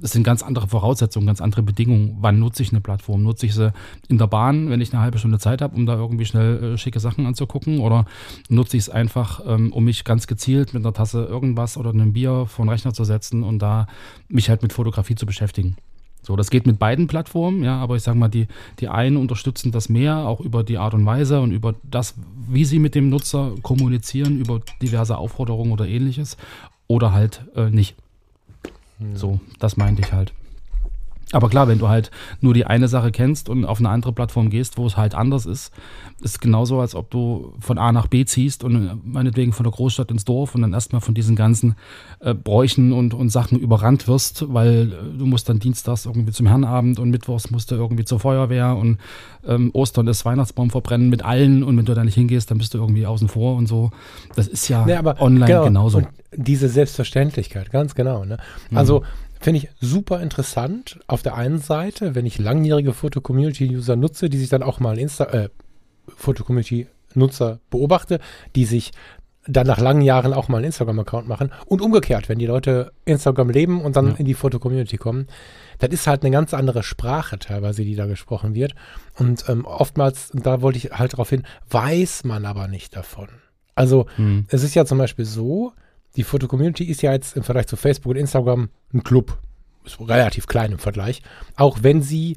[0.00, 2.16] das sind ganz andere Voraussetzungen, ganz andere Bedingungen.
[2.20, 3.22] Wann nutze ich eine Plattform?
[3.22, 3.72] Nutze ich sie
[4.08, 6.78] in der Bahn, wenn ich eine halbe Stunde Zeit habe, um da irgendwie schnell äh,
[6.78, 7.80] schicke Sachen anzugucken?
[7.80, 8.06] Oder
[8.48, 12.12] nutze ich es einfach, ähm, um mich ganz gezielt mit einer Tasse irgendwas oder einem
[12.12, 13.86] Bier vor den Rechner zu setzen und da
[14.28, 15.76] mich halt mit Fotografie zu beschäftigen?
[16.22, 18.46] So, das geht mit beiden Plattformen, ja, aber ich sage mal, die,
[18.78, 22.14] die einen unterstützen das mehr, auch über die Art und Weise und über das,
[22.46, 26.36] wie sie mit dem Nutzer kommunizieren, über diverse Aufforderungen oder ähnliches,
[26.88, 27.96] oder halt äh, nicht.
[29.14, 30.32] So, das meinte ich halt.
[31.32, 32.10] Aber klar, wenn du halt
[32.40, 35.46] nur die eine Sache kennst und auf eine andere Plattform gehst, wo es halt anders
[35.46, 35.72] ist,
[36.22, 39.64] ist es genauso, als ob du von A nach B ziehst und äh, meinetwegen von
[39.64, 41.76] der Großstadt ins Dorf und dann erstmal von diesen ganzen
[42.18, 46.46] äh, Bräuchen und, und Sachen überrannt wirst, weil äh, du musst dann dienstags irgendwie zum
[46.46, 48.98] Herrenabend und mittwochs musst du irgendwie zur Feuerwehr und
[49.46, 52.74] ähm, Ostern ist Weihnachtsbaum verbrennen mit allen und wenn du da nicht hingehst, dann bist
[52.74, 53.90] du irgendwie außen vor und so.
[54.34, 55.64] Das ist ja nee, online genau.
[55.64, 55.98] genauso.
[55.98, 58.24] Und diese Selbstverständlichkeit, ganz genau.
[58.24, 58.38] Ne?
[58.74, 59.04] Also mhm.
[59.40, 64.50] Finde ich super interessant auf der einen Seite, wenn ich langjährige Foto-Community-User nutze, die sich
[64.50, 65.48] dann auch mal Insta, äh,
[66.16, 68.20] Foto-Community-Nutzer beobachte,
[68.54, 68.92] die sich
[69.46, 73.48] dann nach langen Jahren auch mal einen Instagram-Account machen und umgekehrt, wenn die Leute Instagram
[73.48, 74.14] leben und dann ja.
[74.14, 75.26] in die Foto-Community kommen,
[75.78, 78.74] das ist halt eine ganz andere Sprache teilweise, die da gesprochen wird.
[79.18, 83.28] Und ähm, oftmals, und da wollte ich halt darauf hin, weiß man aber nicht davon.
[83.74, 84.44] Also hm.
[84.48, 85.72] es ist ja zum Beispiel so,
[86.16, 89.38] die Foto-Community ist ja jetzt im Vergleich zu Facebook und Instagram ein Club.
[89.84, 91.22] Ist relativ klein im Vergleich.
[91.56, 92.36] Auch wenn sie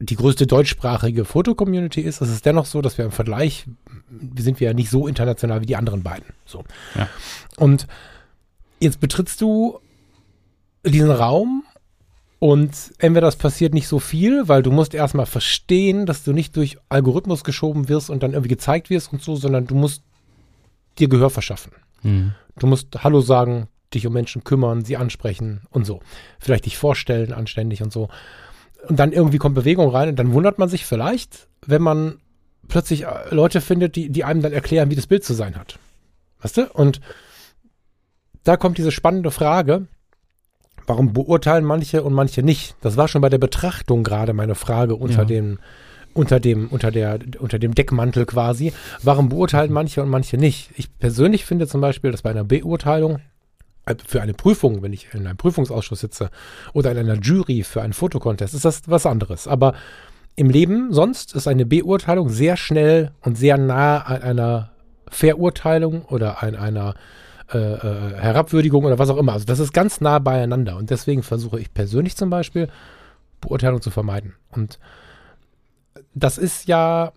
[0.00, 3.66] die größte deutschsprachige Foto-Community ist, ist es dennoch so, dass wir im Vergleich,
[4.36, 6.26] sind wir ja nicht so international wie die anderen beiden.
[6.46, 6.64] So.
[6.94, 7.08] Ja.
[7.56, 7.86] Und
[8.80, 9.78] jetzt betrittst du
[10.84, 11.64] diesen Raum
[12.38, 16.56] und entweder das passiert nicht so viel, weil du musst erstmal verstehen, dass du nicht
[16.56, 20.02] durch Algorithmus geschoben wirst und dann irgendwie gezeigt wirst und so, sondern du musst
[20.98, 21.72] dir Gehör verschaffen.
[22.02, 22.34] Mhm.
[22.58, 26.00] Du musst Hallo sagen, dich um Menschen kümmern, sie ansprechen und so.
[26.38, 28.08] Vielleicht dich vorstellen, anständig und so.
[28.88, 32.18] Und dann irgendwie kommt Bewegung rein und dann wundert man sich vielleicht, wenn man
[32.68, 35.78] plötzlich äh, Leute findet, die, die einem dann erklären, wie das Bild zu sein hat.
[36.40, 36.72] Weißt du?
[36.72, 37.00] Und
[38.44, 39.86] da kommt diese spannende Frage,
[40.86, 42.76] warum beurteilen manche und manche nicht?
[42.80, 45.24] Das war schon bei der Betrachtung gerade meine Frage unter ja.
[45.24, 45.58] den
[46.14, 48.72] unter dem, unter der, unter dem Deckmantel quasi.
[49.02, 50.70] Warum beurteilen manche und manche nicht?
[50.76, 53.20] Ich persönlich finde zum Beispiel, dass bei einer Beurteilung
[53.86, 56.30] äh, für eine Prüfung, wenn ich in einem Prüfungsausschuss sitze
[56.72, 59.46] oder in einer Jury für einen Fotocontest, ist das was anderes.
[59.46, 59.74] Aber
[60.36, 64.70] im Leben sonst ist eine Beurteilung sehr schnell und sehr nah an einer
[65.08, 66.94] Verurteilung oder an einer
[67.52, 69.32] äh, äh, Herabwürdigung oder was auch immer.
[69.32, 72.68] Also das ist ganz nah beieinander und deswegen versuche ich persönlich zum Beispiel
[73.40, 74.34] Beurteilung zu vermeiden.
[74.52, 74.78] Und
[76.14, 77.12] das ist ja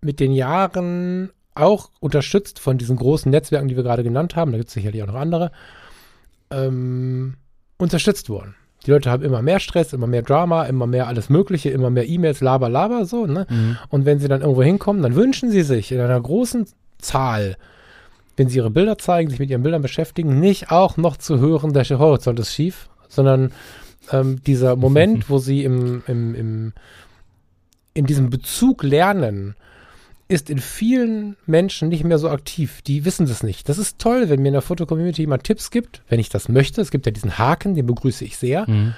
[0.00, 4.58] mit den Jahren auch unterstützt von diesen großen Netzwerken, die wir gerade genannt haben, da
[4.58, 5.52] gibt es sicherlich auch noch andere,
[6.50, 7.34] ähm,
[7.78, 8.54] unterstützt worden.
[8.86, 12.08] Die Leute haben immer mehr Stress, immer mehr Drama, immer mehr alles Mögliche, immer mehr
[12.08, 13.46] E-Mails, laber, laber, so, ne?
[13.48, 13.76] Mhm.
[13.90, 16.66] Und wenn sie dann irgendwo hinkommen, dann wünschen sie sich in einer großen
[16.98, 17.56] Zahl,
[18.36, 21.72] wenn sie ihre Bilder zeigen, sich mit ihren Bildern beschäftigen, nicht auch noch zu hören,
[21.72, 23.52] der Horizont ist schief, sondern
[24.10, 26.72] ähm, dieser Moment, wo sie im, im, im,
[27.94, 29.54] in diesem Bezug lernen,
[30.28, 32.80] ist in vielen Menschen nicht mehr so aktiv.
[32.82, 33.68] Die wissen das nicht.
[33.68, 36.80] Das ist toll, wenn mir in der Foto-Community jemand Tipps gibt, wenn ich das möchte.
[36.80, 38.68] Es gibt ja diesen Haken, den begrüße ich sehr.
[38.68, 38.94] Mhm.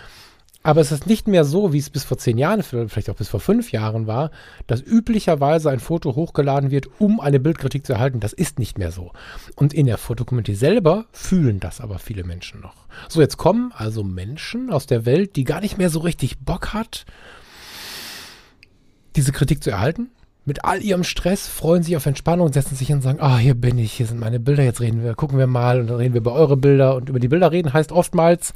[0.66, 3.28] Aber es ist nicht mehr so, wie es bis vor zehn Jahren, vielleicht auch bis
[3.28, 4.30] vor fünf Jahren war,
[4.66, 8.18] dass üblicherweise ein Foto hochgeladen wird, um eine Bildkritik zu erhalten.
[8.18, 9.12] Das ist nicht mehr so.
[9.56, 12.86] Und in der Fotocommunity selber fühlen das aber viele Menschen noch.
[13.10, 16.72] So, jetzt kommen also Menschen aus der Welt, die gar nicht mehr so richtig Bock
[16.72, 17.04] hat,
[19.16, 20.10] diese Kritik zu erhalten.
[20.46, 23.54] Mit all ihrem Stress freuen sich auf Entspannung, setzen sich hin und sagen, ah, hier
[23.54, 26.12] bin ich, hier sind meine Bilder, jetzt reden wir, gucken wir mal und dann reden
[26.12, 26.96] wir über eure Bilder.
[26.96, 28.52] Und über die Bilder reden heißt oftmals,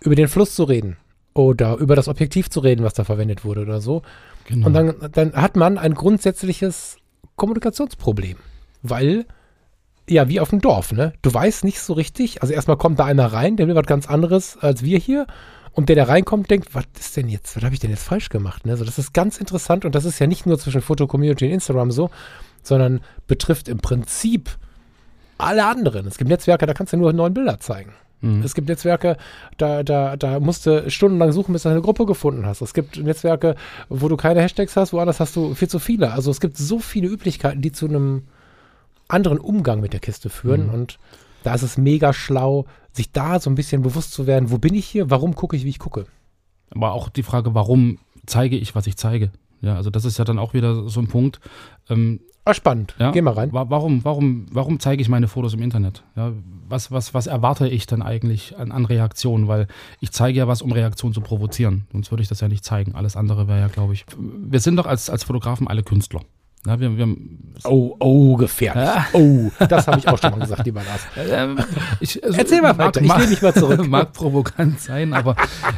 [0.00, 0.98] über den Fluss zu reden
[1.32, 4.02] oder über das Objektiv zu reden, was da verwendet wurde oder so.
[4.46, 4.66] Genau.
[4.66, 6.98] Und dann, dann hat man ein grundsätzliches
[7.36, 8.36] Kommunikationsproblem,
[8.82, 9.24] weil,
[10.08, 11.14] ja, wie auf dem Dorf, ne?
[11.22, 14.08] Du weißt nicht so richtig, also erstmal kommt da einer rein, der will was ganz
[14.08, 15.26] anderes als wir hier.
[15.74, 18.28] Und der, der reinkommt, denkt, was ist denn jetzt, was habe ich denn jetzt falsch
[18.28, 18.64] gemacht?
[18.64, 18.72] Ne?
[18.72, 21.90] Also das ist ganz interessant und das ist ja nicht nur zwischen Foto-Community und Instagram
[21.90, 22.10] so,
[22.62, 24.50] sondern betrifft im Prinzip
[25.36, 26.06] alle anderen.
[26.06, 27.92] Es gibt Netzwerke, da kannst du nur neun Bilder zeigen.
[28.20, 28.42] Mhm.
[28.42, 29.16] Es gibt Netzwerke,
[29.58, 32.60] da, da, da musst du stundenlang suchen, bis du eine Gruppe gefunden hast.
[32.60, 33.56] Es gibt Netzwerke,
[33.88, 36.12] wo du keine Hashtags hast, woanders hast du viel zu viele.
[36.12, 38.22] Also es gibt so viele Üblichkeiten, die zu einem
[39.08, 40.68] anderen Umgang mit der Kiste führen.
[40.68, 40.74] Mhm.
[40.74, 40.98] Und
[41.44, 44.74] da ist es mega schlau, sich da so ein bisschen bewusst zu werden, wo bin
[44.74, 46.06] ich hier, warum gucke ich, wie ich gucke.
[46.70, 49.30] Aber auch die Frage, warum zeige ich, was ich zeige?
[49.60, 51.40] Ja, also das ist ja dann auch wieder so ein Punkt.
[51.88, 52.94] Ähm, Ah, spannend.
[52.98, 53.50] ja, Geh mal rein.
[53.54, 56.02] wa- Warum, warum, warum zeige ich meine Fotos im Internet?
[56.14, 56.32] Ja,
[56.68, 59.48] was, was, was erwarte ich dann eigentlich an, an Reaktionen?
[59.48, 59.66] Weil
[60.00, 61.86] ich zeige ja was, um Reaktionen zu provozieren.
[61.92, 62.94] Sonst würde ich das ja nicht zeigen.
[62.94, 64.04] Alles andere wäre ja, glaube ich.
[64.18, 66.20] Wir sind doch als, als Fotografen alle Künstler.
[66.66, 67.16] Ja, wir, wir,
[67.64, 68.84] Oh, oh, gefährlich.
[68.84, 69.06] Ja.
[69.12, 71.02] Oh, das habe ich auch schon mal gesagt, lieber Lars.
[71.30, 71.58] Ähm,
[72.00, 73.86] ich, also, Erzähl mal mag- weiter, ich mag- nehme mich mal zurück.
[73.88, 75.36] Mag provokant sein, aber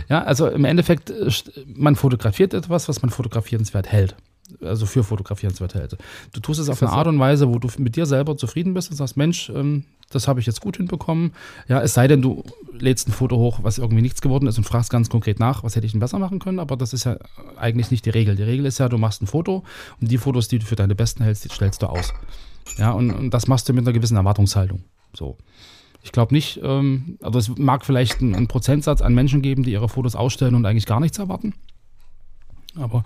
[0.08, 1.30] ja, also im Endeffekt, äh,
[1.66, 4.16] man fotografiert etwas, was man fotografierenswert hält.
[4.62, 5.96] Also für fotografierenswert hält.
[6.32, 8.90] Du tust es auf eine Art und Weise, wo du mit dir selber zufrieden bist
[8.90, 11.32] und sagst, Mensch, ähm, das habe ich jetzt gut hinbekommen.
[11.68, 14.64] Ja, es sei denn, du lädst ein Foto hoch, was irgendwie nichts geworden ist und
[14.64, 17.16] fragst ganz konkret nach, was hätte ich denn besser machen können, aber das ist ja
[17.56, 18.36] eigentlich nicht die Regel.
[18.36, 19.64] Die Regel ist ja, du machst ein Foto
[20.00, 22.12] und die Fotos, die du für deine besten hältst, die stellst du aus.
[22.78, 24.84] Ja, und, und das machst du mit einer gewissen Erwartungshaltung.
[25.12, 25.36] So.
[26.02, 29.72] Ich glaube nicht, ähm, also es mag vielleicht einen, einen Prozentsatz an Menschen geben, die
[29.72, 31.54] ihre Fotos ausstellen und eigentlich gar nichts erwarten.
[32.76, 33.02] Aber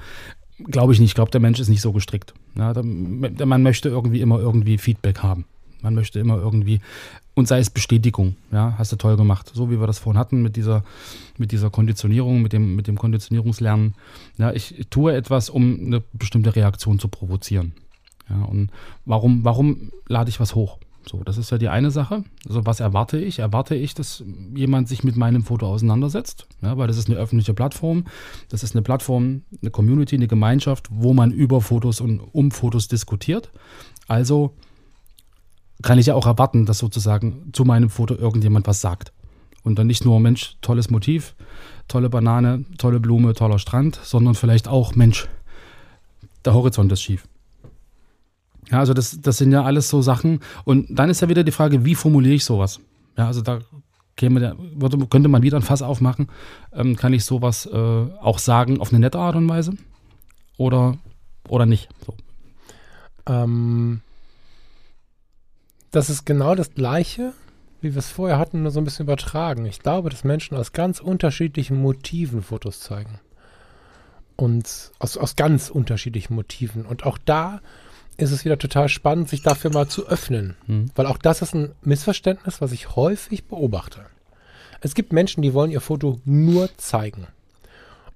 [0.65, 1.11] glaube ich nicht.
[1.11, 2.35] Ich glaube, der Mensch ist nicht so gestrickt.
[2.55, 5.45] Ja, der, man möchte irgendwie immer irgendwie Feedback haben.
[5.83, 6.81] Man möchte immer irgendwie,
[7.35, 9.51] und sei es Bestätigung, ja, hast du toll gemacht.
[9.55, 10.85] So wie wir das vorhin hatten mit dieser,
[11.39, 13.95] mit dieser Konditionierung, mit dem, mit dem Konditionierungslernen.
[14.37, 17.73] Ja, ich, ich tue etwas, um eine bestimmte Reaktion zu provozieren.
[18.29, 18.71] Ja, und
[19.07, 20.79] warum, warum lade ich was hoch?
[21.09, 22.25] So, das ist ja die eine Sache.
[22.47, 23.39] Also, was erwarte ich?
[23.39, 24.23] Erwarte ich, dass
[24.55, 26.47] jemand sich mit meinem Foto auseinandersetzt?
[26.63, 28.05] Ja, weil das ist eine öffentliche Plattform.
[28.49, 32.89] Das ist eine Plattform, eine Community, eine Gemeinschaft, wo man über Fotos und um Fotos
[32.89, 33.51] diskutiert.
[34.09, 34.55] Also
[35.83, 39.13] kann ich ja auch erwarten, dass sozusagen zu meinem Foto irgendjemand was sagt.
[39.63, 41.35] Und dann nicht nur, Mensch, tolles Motiv,
[41.89, 45.29] tolle Banane, tolle Blume, toller Strand, sondern vielleicht auch, Mensch,
[46.45, 47.27] der Horizont ist schief.
[48.71, 50.41] Ja, also das, das sind ja alles so Sachen.
[50.65, 52.81] Und dann ist ja wieder die Frage, wie formuliere ich sowas?
[53.17, 53.61] Ja, also da
[54.17, 54.57] käme
[55.09, 56.29] könnte man wieder ein Fass aufmachen.
[56.73, 59.73] Ähm, kann ich sowas äh, auch sagen auf eine nette Art und Weise?
[60.57, 60.99] Oder,
[61.49, 61.89] oder nicht?
[62.07, 62.15] So.
[63.27, 64.03] Ähm,
[65.91, 67.33] das ist genau das Gleiche,
[67.81, 69.65] wie wir es vorher hatten, nur so ein bisschen übertragen.
[69.67, 73.19] Ich glaube, dass Menschen aus ganz unterschiedlichen Motiven Fotos zeigen.
[74.37, 76.87] Und aus, aus ganz unterschiedlichen Motiven.
[76.87, 77.61] Und auch da
[78.17, 80.57] ist es wieder total spannend, sich dafür mal zu öffnen.
[80.67, 80.91] Hm.
[80.95, 84.01] Weil auch das ist ein Missverständnis, was ich häufig beobachte.
[84.81, 87.27] Es gibt Menschen, die wollen ihr Foto nur zeigen.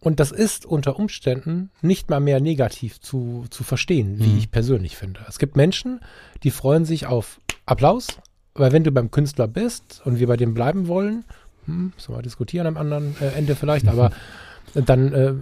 [0.00, 4.38] Und das ist unter Umständen nicht mal mehr negativ zu, zu verstehen, wie Mhm.
[4.38, 5.20] ich persönlich finde.
[5.28, 6.00] Es gibt Menschen,
[6.42, 8.08] die freuen sich auf Applaus,
[8.54, 11.24] weil wenn du beim Künstler bist und wir bei dem bleiben wollen,
[11.64, 14.10] hm, müssen wir mal diskutieren am anderen äh, Ende vielleicht, aber
[14.74, 15.34] dann äh,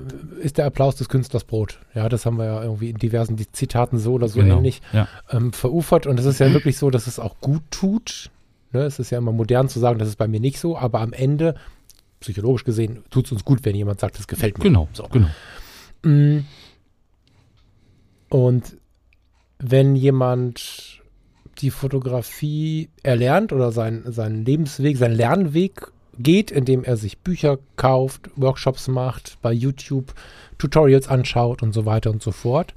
[0.43, 1.79] ist der Applaus des Künstlers Brot.
[1.95, 4.57] Ja, das haben wir ja irgendwie in diversen Zitaten so oder so Genau.
[4.59, 5.09] ähnlich Ja.
[5.31, 6.07] ähm, verufert.
[6.07, 8.31] Und es ist ja wirklich so, dass es auch gut tut,
[8.75, 8.85] Ne?
[8.85, 11.13] Es ist ja immer modern zu sagen, das ist bei mir nicht so, aber am
[11.13, 11.55] Ende,
[12.21, 14.65] psychologisch gesehen, tut es uns gut, wenn jemand sagt, das gefällt mir.
[14.65, 15.07] Genau, So.
[15.13, 15.29] genau.
[16.03, 16.47] Mm.
[18.31, 18.79] Und
[19.59, 21.03] wenn jemand
[21.59, 28.31] die Fotografie erlernt oder sein, seinen Lebensweg, seinen Lernweg geht, indem er sich Bücher kauft,
[28.37, 30.15] Workshops macht, bei YouTube
[30.59, 32.75] Tutorials anschaut und so weiter und so fort,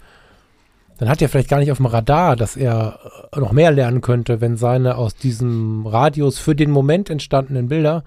[0.98, 3.00] dann hat er vielleicht gar nicht auf dem Radar, dass er
[3.34, 8.04] äh, noch mehr lernen könnte, wenn seine aus diesem Radius für den Moment entstandenen Bilder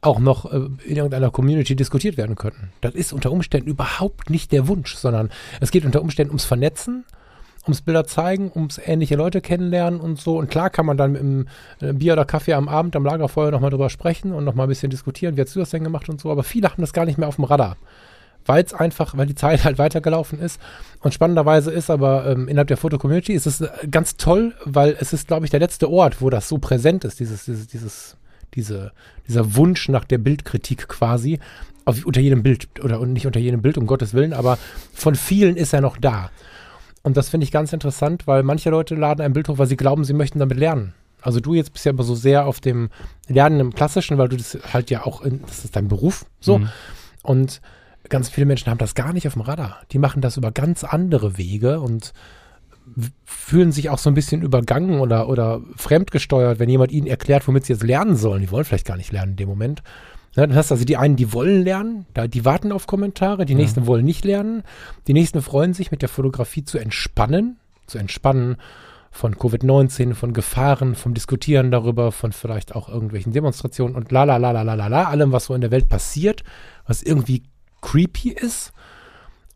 [0.00, 2.72] auch noch äh, in irgendeiner Community diskutiert werden könnten.
[2.80, 5.30] Das ist unter Umständen überhaupt nicht der Wunsch, sondern
[5.60, 7.04] es geht unter Umständen ums Vernetzen,
[7.64, 10.38] ums Bilder zeigen, ums ähnliche Leute kennenlernen und so.
[10.38, 11.46] Und klar kann man dann mit einem
[11.80, 14.90] äh, Bier oder Kaffee am Abend am Lagerfeuer nochmal drüber sprechen und nochmal ein bisschen
[14.90, 16.30] diskutieren, wie hast du das denn gemacht und so.
[16.30, 17.76] Aber viele haben das gar nicht mehr auf dem Radar.
[18.46, 20.58] Weil es einfach, weil die Zeit halt weitergelaufen ist.
[21.00, 25.12] Und spannenderweise ist aber ähm, innerhalb der Foto-Community ist es äh, ganz toll, weil es
[25.12, 28.16] ist, glaube ich, der letzte Ort, wo das so präsent ist, dieses, dieses, dieses,
[28.54, 28.92] diese,
[29.28, 31.38] dieser Wunsch nach der Bildkritik quasi.
[31.84, 34.58] Auf, unter jedem Bild oder und nicht unter jedem Bild, um Gottes Willen, aber
[34.92, 36.30] von vielen ist er noch da.
[37.02, 39.76] Und das finde ich ganz interessant, weil manche Leute laden ein Bild hoch, weil sie
[39.76, 40.94] glauben, sie möchten damit lernen.
[41.22, 42.90] Also du jetzt bist ja aber so sehr auf dem
[43.28, 46.58] Lernen im Klassischen, weil du das halt ja auch, in, das ist dein Beruf, so.
[46.58, 46.68] Mhm.
[47.22, 47.60] Und
[48.08, 49.80] ganz viele Menschen haben das gar nicht auf dem Radar.
[49.92, 52.12] Die machen das über ganz andere Wege und
[53.24, 57.66] fühlen sich auch so ein bisschen übergangen oder, oder fremdgesteuert, wenn jemand ihnen erklärt, womit
[57.66, 58.40] sie jetzt lernen sollen.
[58.40, 59.82] Die wollen vielleicht gar nicht lernen in dem Moment.
[60.36, 63.56] Ja, dann hast du also die einen, die wollen lernen, die warten auf Kommentare, die
[63.56, 64.62] nächsten wollen nicht lernen,
[65.08, 68.56] die nächsten freuen sich, mit der Fotografie zu entspannen, zu entspannen
[69.10, 74.36] von Covid-19, von Gefahren, vom Diskutieren darüber, von vielleicht auch irgendwelchen Demonstrationen und la la
[74.36, 76.44] la la la la la, allem, was so in der Welt passiert,
[76.86, 77.42] was irgendwie
[77.80, 78.72] creepy ist.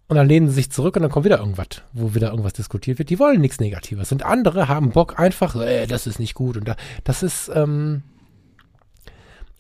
[0.07, 2.99] Und dann lehnen sie sich zurück und dann kommt wieder irgendwas, wo wieder irgendwas diskutiert
[2.99, 3.11] wird.
[3.11, 4.13] Die wollen nichts Negatives.
[4.13, 6.59] Und andere haben Bock einfach, äh, das ist nicht gut.
[6.59, 8.03] Und da, das ist, ähm,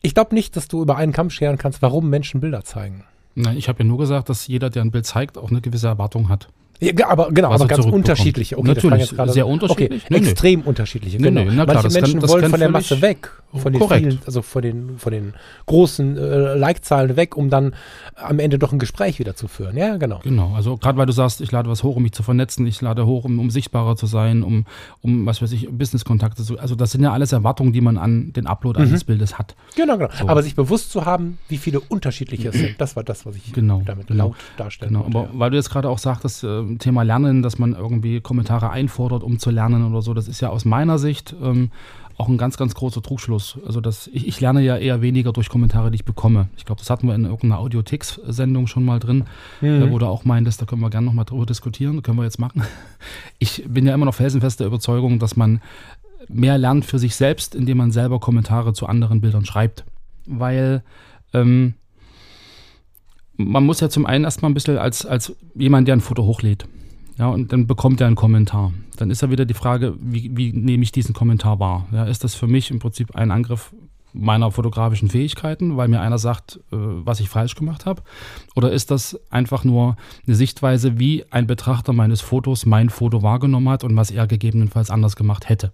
[0.04, 3.04] ich glaube nicht, dass du über einen Kamm scheren kannst, warum Menschen Bilder zeigen.
[3.34, 5.88] Nein, ich habe ja nur gesagt, dass jeder, der ein Bild zeigt, auch eine gewisse
[5.88, 6.48] Erwartung hat.
[6.84, 8.58] Ja, aber genau, aber er ganz unterschiedliche.
[8.58, 10.02] Okay, das Natürlich, gerade- sehr unterschiedlich.
[10.04, 10.28] Okay, Nee, nee.
[10.30, 11.16] extrem unterschiedliche.
[11.18, 11.40] Nee, Genau.
[11.44, 13.80] nee, klar, Manche das kann- Menschen das wollen kann von der Masse weg, von den
[13.80, 14.06] Korrekt.
[14.06, 15.34] vielen, also von den von den
[15.66, 17.74] großen äh, Like-Zahlen weg, um dann
[18.16, 19.76] am Ende doch ein Gespräch wieder zu führen.
[19.76, 20.20] Ja, genau.
[20.22, 22.80] Genau, also gerade weil du sagst, ich lade was hoch, um mich zu vernetzen, ich
[22.80, 24.66] lade hoch, um, um sichtbarer zu sein, um,
[25.00, 26.58] um was weiß ich, Business-Kontakte zu.
[26.58, 28.88] Also das sind ja alles Erwartungen, die man an den Upload Mhm.
[28.88, 29.54] eines Bildes hat.
[29.76, 30.10] Genau, genau.
[30.18, 30.28] So.
[30.28, 33.52] Aber sich bewusst zu haben, wie viele unterschiedliche es sind, das war das, was ich
[33.52, 34.28] Genau, damit genau.
[34.28, 35.18] laut darstellen Genau, wollte.
[35.30, 39.22] aber weil du jetzt gerade auch sagtest, äh, Thema Lernen, dass man irgendwie Kommentare einfordert,
[39.22, 41.70] um zu lernen oder so, das ist ja aus meiner Sicht ähm,
[42.16, 43.58] auch ein ganz, ganz großer Trugschluss.
[43.66, 46.48] Also das, ich, ich lerne ja eher weniger durch Kommentare, die ich bekomme.
[46.56, 49.24] Ich glaube, das hatten wir in irgendeiner Audiotix-Sendung schon mal drin,
[49.60, 49.66] Mhm.
[49.82, 52.38] äh, wo du auch meintest, da können wir gerne nochmal drüber diskutieren, können wir jetzt
[52.38, 52.62] machen.
[53.38, 55.60] Ich bin ja immer noch felsenfest der Überzeugung, dass man
[56.28, 59.84] mehr lernt für sich selbst, indem man selber Kommentare zu anderen Bildern schreibt.
[60.26, 60.82] Weil
[61.32, 61.74] ähm,
[63.36, 66.66] man muss ja zum einen erstmal ein bisschen als, als jemand, der ein Foto hochlädt.
[67.18, 68.72] Ja, und dann bekommt er einen Kommentar.
[68.96, 71.86] Dann ist ja wieder die Frage, wie, wie nehme ich diesen Kommentar wahr?
[71.92, 73.72] Ja, ist das für mich im Prinzip ein Angriff
[74.12, 78.02] meiner fotografischen Fähigkeiten, weil mir einer sagt, äh, was ich falsch gemacht habe?
[78.54, 83.68] Oder ist das einfach nur eine Sichtweise, wie ein Betrachter meines Fotos mein Foto wahrgenommen
[83.68, 85.72] hat und was er gegebenenfalls anders gemacht hätte?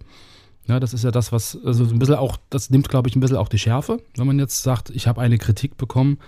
[0.67, 3.15] Ja, das ist ja das, was, also so ein bisschen auch, das nimmt, glaube ich,
[3.15, 6.19] ein bisschen auch die Schärfe, wenn man jetzt sagt, ich habe eine Kritik bekommen.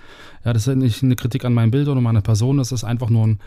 [0.43, 2.83] Ja, das ist ja nicht eine Kritik an meinem Bild oder meiner Person, das ist
[2.83, 3.39] einfach nur ein,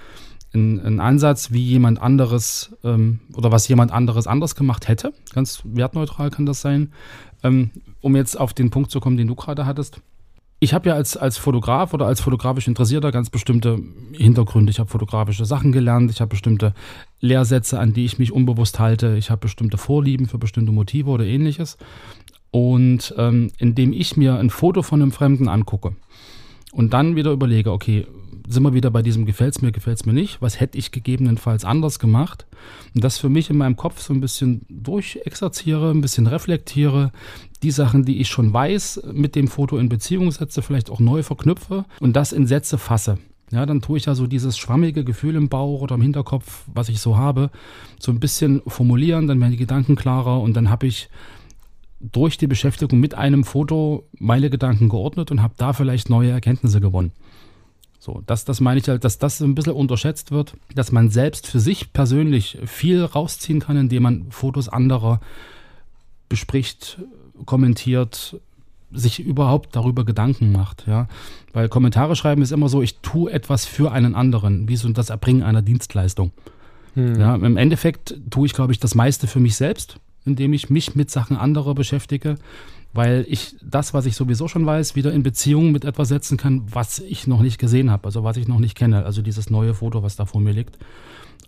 [0.55, 5.12] ein, ein Ansatz, wie jemand anderes ähm, oder was jemand anderes anders gemacht hätte.
[5.34, 6.93] Ganz wertneutral kann das sein.
[7.43, 7.70] Ähm,
[8.01, 10.01] um jetzt auf den Punkt zu kommen, den du gerade hattest.
[10.66, 13.78] Ich habe ja als, als Fotograf oder als fotografisch Interessierter ganz bestimmte
[14.10, 14.70] Hintergründe.
[14.70, 16.74] Ich habe fotografische Sachen gelernt, ich habe bestimmte
[17.20, 21.24] Lehrsätze, an die ich mich unbewusst halte, ich habe bestimmte Vorlieben für bestimmte Motive oder
[21.24, 21.78] ähnliches.
[22.50, 25.94] Und ähm, indem ich mir ein Foto von einem Fremden angucke
[26.72, 28.04] und dann wieder überlege, okay,
[28.49, 31.99] sind wir wieder bei diesem gefällt's mir, gefällt's mir nicht, was hätte ich gegebenenfalls anders
[31.99, 32.47] gemacht
[32.94, 37.12] und das für mich in meinem Kopf so ein bisschen durchexerziere, ein bisschen reflektiere,
[37.62, 41.22] die Sachen, die ich schon weiß, mit dem Foto in Beziehung setze, vielleicht auch neu
[41.22, 43.18] verknüpfe und das in Sätze fasse.
[43.53, 46.88] Ja, dann tue ich ja so dieses schwammige Gefühl im Bauch oder im Hinterkopf, was
[46.88, 47.51] ich so habe,
[47.99, 51.09] so ein bisschen formulieren, dann werden die Gedanken klarer und dann habe ich
[52.01, 56.80] durch die Beschäftigung mit einem Foto meine Gedanken geordnet und habe da vielleicht neue Erkenntnisse
[56.80, 57.12] gewonnen.
[58.07, 61.48] So, das, das meine ich halt, dass das ein bisschen unterschätzt wird, dass man selbst
[61.48, 65.20] für sich persönlich viel rausziehen kann, indem man Fotos anderer
[66.28, 67.00] bespricht,
[67.46, 68.40] kommentiert,
[68.92, 71.09] sich überhaupt darüber Gedanken macht, ja.
[71.52, 75.11] Weil Kommentare schreiben ist immer so, ich tue etwas für einen anderen, wie so das
[75.11, 76.30] Erbringen einer Dienstleistung.
[76.94, 77.18] Hm.
[77.18, 79.98] Ja, im Endeffekt tue ich, glaube ich, das meiste für mich selbst.
[80.24, 82.36] indem ich mich mit Sachen anderer beschäftige,
[82.97, 86.62] weil ich das, was ich sowieso schon weiß, wieder in Beziehung mit etwas setzen kann,
[86.72, 89.74] was ich noch nicht gesehen habe, also was ich noch nicht kenne, also dieses neue
[89.74, 90.78] Foto, was da vor mir liegt.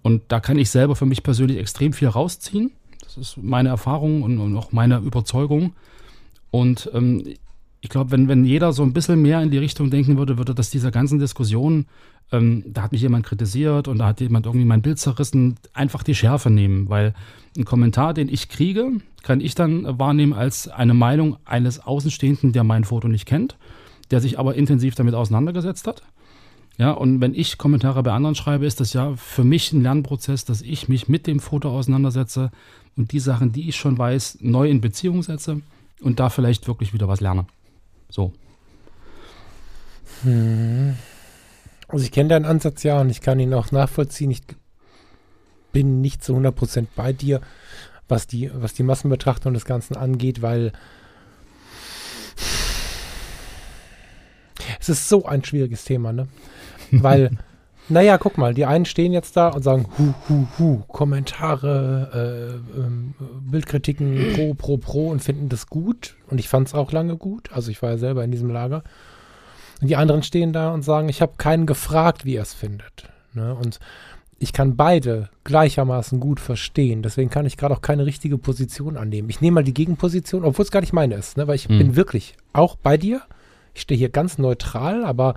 [0.02, 2.70] Und da kann ich selber für mich persönlich extrem viel rausziehen.
[3.02, 5.72] Das ist meine Erfahrung und, und auch meine Überzeugung.
[6.50, 7.24] Und ähm,
[7.80, 10.54] ich glaube, wenn, wenn jeder so ein bisschen mehr in die Richtung denken würde, würde
[10.54, 11.86] das dieser ganzen Diskussion,
[12.32, 16.02] ähm, da hat mich jemand kritisiert und da hat jemand irgendwie mein Bild zerrissen, einfach
[16.02, 17.14] die Schärfe nehmen, weil
[17.56, 22.64] ein Kommentar, den ich kriege, kann ich dann wahrnehmen als eine Meinung eines Außenstehenden, der
[22.64, 23.56] mein Foto nicht kennt,
[24.10, 26.02] der sich aber intensiv damit auseinandergesetzt hat.
[26.76, 30.44] Ja, und wenn ich Kommentare bei anderen schreibe, ist das ja für mich ein Lernprozess,
[30.44, 32.52] dass ich mich mit dem Foto auseinandersetze
[32.96, 35.60] und die Sachen, die ich schon weiß, neu in Beziehung setze
[36.00, 37.46] und da vielleicht wirklich wieder was lerne.
[38.08, 38.32] So.
[40.22, 40.94] Hm.
[41.88, 44.30] Also ich kenne deinen Ansatz ja und ich kann ihn auch nachvollziehen.
[44.30, 44.42] Ich
[45.72, 47.40] bin nicht zu 100% bei dir,
[48.08, 50.72] was die, was die Massenbetrachtung des Ganzen angeht, weil
[54.78, 56.28] es ist so ein schwieriges Thema, ne?
[56.90, 57.32] Weil,
[57.90, 62.80] naja, guck mal, die einen stehen jetzt da und sagen, hu, hu, hu, Kommentare, äh,
[62.80, 63.12] ähm,
[63.42, 66.16] Bildkritiken pro, pro, pro und finden das gut.
[66.28, 67.52] Und ich fand es auch lange gut.
[67.52, 68.84] Also ich war ja selber in diesem Lager.
[69.80, 73.08] Und die anderen stehen da und sagen, ich habe keinen gefragt, wie er es findet.
[73.34, 73.54] Ne?
[73.54, 73.78] Und
[74.40, 77.02] ich kann beide gleichermaßen gut verstehen.
[77.02, 79.30] Deswegen kann ich gerade auch keine richtige Position annehmen.
[79.30, 81.46] Ich nehme mal die Gegenposition, obwohl es gar nicht meine ist, ne?
[81.46, 81.78] weil ich Hm.
[81.78, 83.22] bin wirklich auch bei dir.
[83.74, 85.34] Ich stehe hier ganz neutral, aber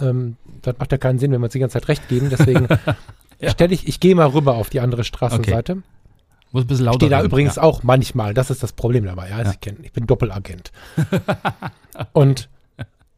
[0.00, 2.28] ähm, das macht ja keinen Sinn, wenn wir uns die ganze Zeit recht geben.
[2.30, 2.66] Deswegen
[3.40, 3.50] Ja.
[3.50, 5.82] stelle ich, ich gehe mal rüber auf die andere Straßenseite.
[6.52, 7.62] Muss ein bisschen lauter Ich stehe da werden, übrigens ja.
[7.62, 8.32] auch manchmal.
[8.32, 9.28] Das ist das Problem dabei.
[9.30, 9.52] Ja, Ja.
[9.54, 10.70] Kennen, ich bin Doppelagent.
[12.12, 12.48] Und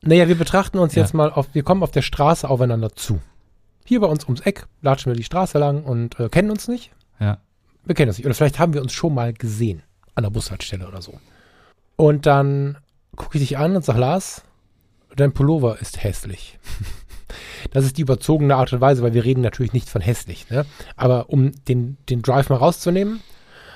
[0.07, 1.03] naja, wir betrachten uns Ja.
[1.03, 3.21] jetzt mal auf, wir kommen auf der Straße aufeinander zu.
[3.85, 6.91] Hier bei uns ums Eck latschen wir die Straße lang und äh, kennen uns nicht.
[7.21, 7.39] Ja.
[7.85, 8.27] Wir kennen uns nicht.
[8.27, 9.83] Oder vielleicht haben wir uns schon mal gesehen.
[10.15, 11.21] An der Bushaltestelle oder so.
[11.97, 12.79] Und dann
[13.15, 14.43] gucke ich dich an und sag, Lars,
[15.15, 16.59] dein Pullover ist hässlich.
[17.73, 20.49] Das ist die überzogene Art und Weise, weil wir reden natürlich nicht von hässlich.
[20.49, 20.65] Ne?
[20.95, 23.21] Aber um den, den Drive mal rauszunehmen,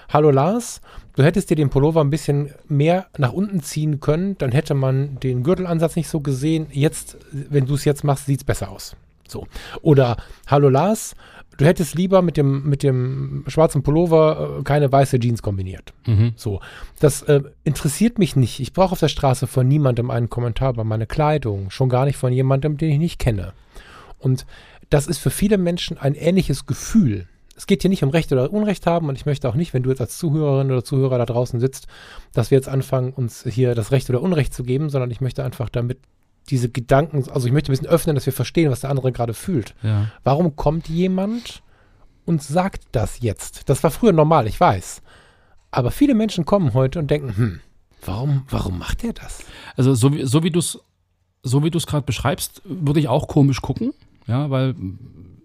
[0.08, 0.80] hallo Lars,
[1.16, 5.18] du hättest dir den Pullover ein bisschen mehr nach unten ziehen können, dann hätte man
[5.20, 6.66] den Gürtelansatz nicht so gesehen.
[6.70, 8.96] Jetzt, wenn du es jetzt machst, sieht es besser aus.
[9.28, 9.46] So.
[9.82, 11.14] Oder hallo Lars,
[11.56, 15.92] du hättest lieber mit dem, mit dem schwarzen Pullover äh, keine weiße Jeans kombiniert.
[16.06, 16.32] Mhm.
[16.36, 16.60] So,
[16.98, 18.60] das äh, interessiert mich nicht.
[18.60, 22.16] Ich brauche auf der Straße von niemandem einen Kommentar über meine Kleidung, schon gar nicht
[22.16, 23.52] von jemandem, den ich nicht kenne.
[24.18, 24.46] Und
[24.90, 27.26] das ist für viele Menschen ein ähnliches Gefühl.
[27.60, 29.82] Es geht hier nicht um Recht oder Unrecht haben und ich möchte auch nicht, wenn
[29.82, 31.88] du jetzt als Zuhörerin oder Zuhörer da draußen sitzt,
[32.32, 35.44] dass wir jetzt anfangen, uns hier das Recht oder Unrecht zu geben, sondern ich möchte
[35.44, 35.98] einfach damit
[36.48, 39.34] diese Gedanken, also ich möchte ein bisschen öffnen, dass wir verstehen, was der andere gerade
[39.34, 39.74] fühlt.
[39.82, 40.06] Ja.
[40.24, 41.62] Warum kommt jemand
[42.24, 43.68] und sagt das jetzt?
[43.68, 45.02] Das war früher normal, ich weiß.
[45.70, 47.60] Aber viele Menschen kommen heute und denken, hm,
[48.02, 49.44] warum, warum macht er das?
[49.76, 50.78] Also so wie, so wie du es
[51.42, 53.92] so wie du es gerade beschreibst, würde ich auch komisch gucken,
[54.30, 54.74] ja, weil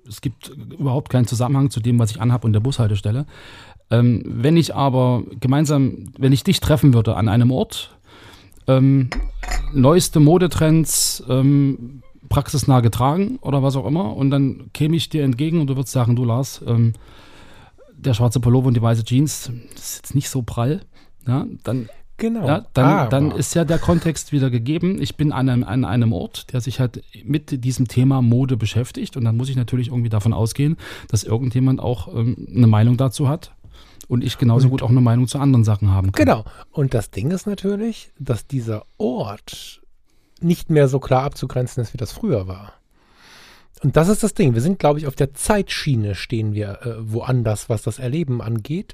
[0.07, 3.25] es gibt überhaupt keinen Zusammenhang zu dem, was ich anhabe und der Bushaltestelle.
[3.89, 7.97] Ähm, wenn ich aber gemeinsam, wenn ich dich treffen würde an einem Ort,
[8.67, 9.09] ähm,
[9.73, 15.61] neueste Modetrends, ähm, praxisnah getragen oder was auch immer, und dann käme ich dir entgegen
[15.61, 16.93] und du würdest sagen, du Lars, ähm,
[17.95, 20.81] der schwarze Pullover und die weiße Jeans, das ist jetzt nicht so prall,
[21.27, 22.47] ja, dann Genau.
[22.47, 25.01] ja, dann, Aber- dann ist ja der Kontext wieder gegeben.
[25.01, 29.17] Ich bin an einem, an einem Ort, der sich halt mit diesem Thema Mode beschäftigt.
[29.17, 30.77] Und dann muss ich natürlich irgendwie davon ausgehen,
[31.09, 33.51] dass irgendjemand auch ähm, eine Meinung dazu hat.
[34.07, 36.25] Und ich genauso gut auch eine Meinung zu anderen Sachen haben kann.
[36.25, 36.45] Genau.
[36.71, 39.81] Und das Ding ist natürlich, dass dieser Ort
[40.41, 42.73] nicht mehr so klar abzugrenzen ist, wie das früher war.
[43.83, 44.53] Und das ist das Ding.
[44.53, 48.93] Wir sind, glaube ich, auf der Zeitschiene stehen wir äh, woanders, was das Erleben angeht.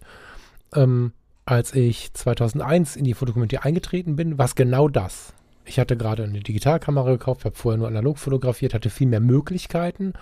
[0.74, 1.11] Ähm,
[1.45, 5.33] als ich 2001 in die Fotocommunity eingetreten bin, war es genau das.
[5.65, 10.13] Ich hatte gerade eine Digitalkamera gekauft, habe vorher nur analog fotografiert, hatte viel mehr Möglichkeiten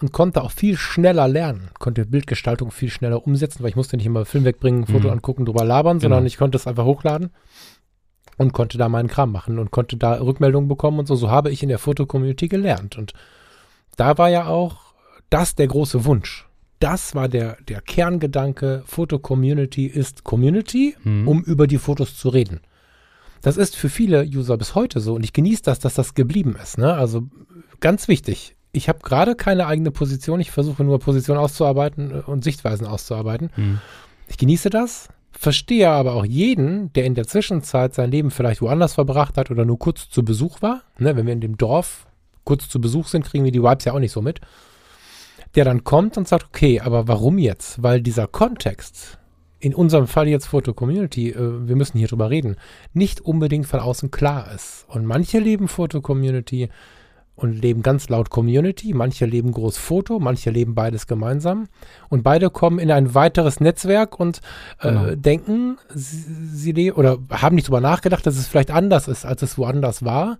[0.00, 4.06] und konnte auch viel schneller lernen, konnte Bildgestaltung viel schneller umsetzen, weil ich musste nicht
[4.06, 5.12] immer Film wegbringen, Foto Mhm.
[5.14, 6.14] angucken, drüber labern, Genau.
[6.14, 7.30] sondern ich konnte es einfach hochladen
[8.38, 11.14] und konnte da meinen Kram machen und konnte da Rückmeldungen bekommen und so.
[11.16, 12.96] So habe ich in der Fotocommunity gelernt.
[12.96, 13.12] Und
[13.96, 14.94] da war ja auch
[15.28, 16.46] das der große Wunsch.
[16.80, 21.28] Das war der, der Kerngedanke, Foto-Community ist Community, Mhm.
[21.28, 22.60] um über die Fotos zu reden.
[23.42, 26.56] Das ist für viele User bis heute so und ich genieße das, dass das geblieben
[26.62, 26.78] ist.
[26.78, 26.92] Ne?
[26.92, 27.22] Also
[27.80, 28.56] ganz wichtig.
[28.72, 30.40] Ich habe gerade keine eigene Position.
[30.40, 33.50] Ich versuche nur Positionen auszuarbeiten äh, und Sichtweisen auszuarbeiten.
[33.56, 33.80] Mhm.
[34.28, 38.94] Ich genieße das, verstehe aber auch jeden, der in der Zwischenzeit sein Leben vielleicht woanders
[38.94, 40.82] verbracht hat oder nur kurz zu Besuch war.
[40.98, 42.06] Ne, wenn wir in dem Dorf
[42.44, 44.40] kurz zu Besuch sind, kriegen wir die Vibes ja auch nicht so mit.
[45.54, 47.82] Der dann kommt und sagt, okay, aber warum jetzt?
[47.82, 49.18] Weil dieser Kontext
[49.58, 52.56] in unserem Fall jetzt Foto Community, äh, wir müssen hier drüber reden,
[52.94, 54.86] nicht unbedingt von außen klar ist.
[54.88, 56.70] Und manche leben Foto Community
[57.36, 61.68] und leben ganz laut Community, manche leben groß Foto, manche leben beides gemeinsam
[62.10, 64.40] und beide kommen in ein weiteres Netzwerk und
[64.80, 65.14] äh, Genau.
[65.14, 69.56] denken, sie, sie oder haben nicht drüber nachgedacht, dass es vielleicht anders ist, als es
[69.58, 70.38] woanders war.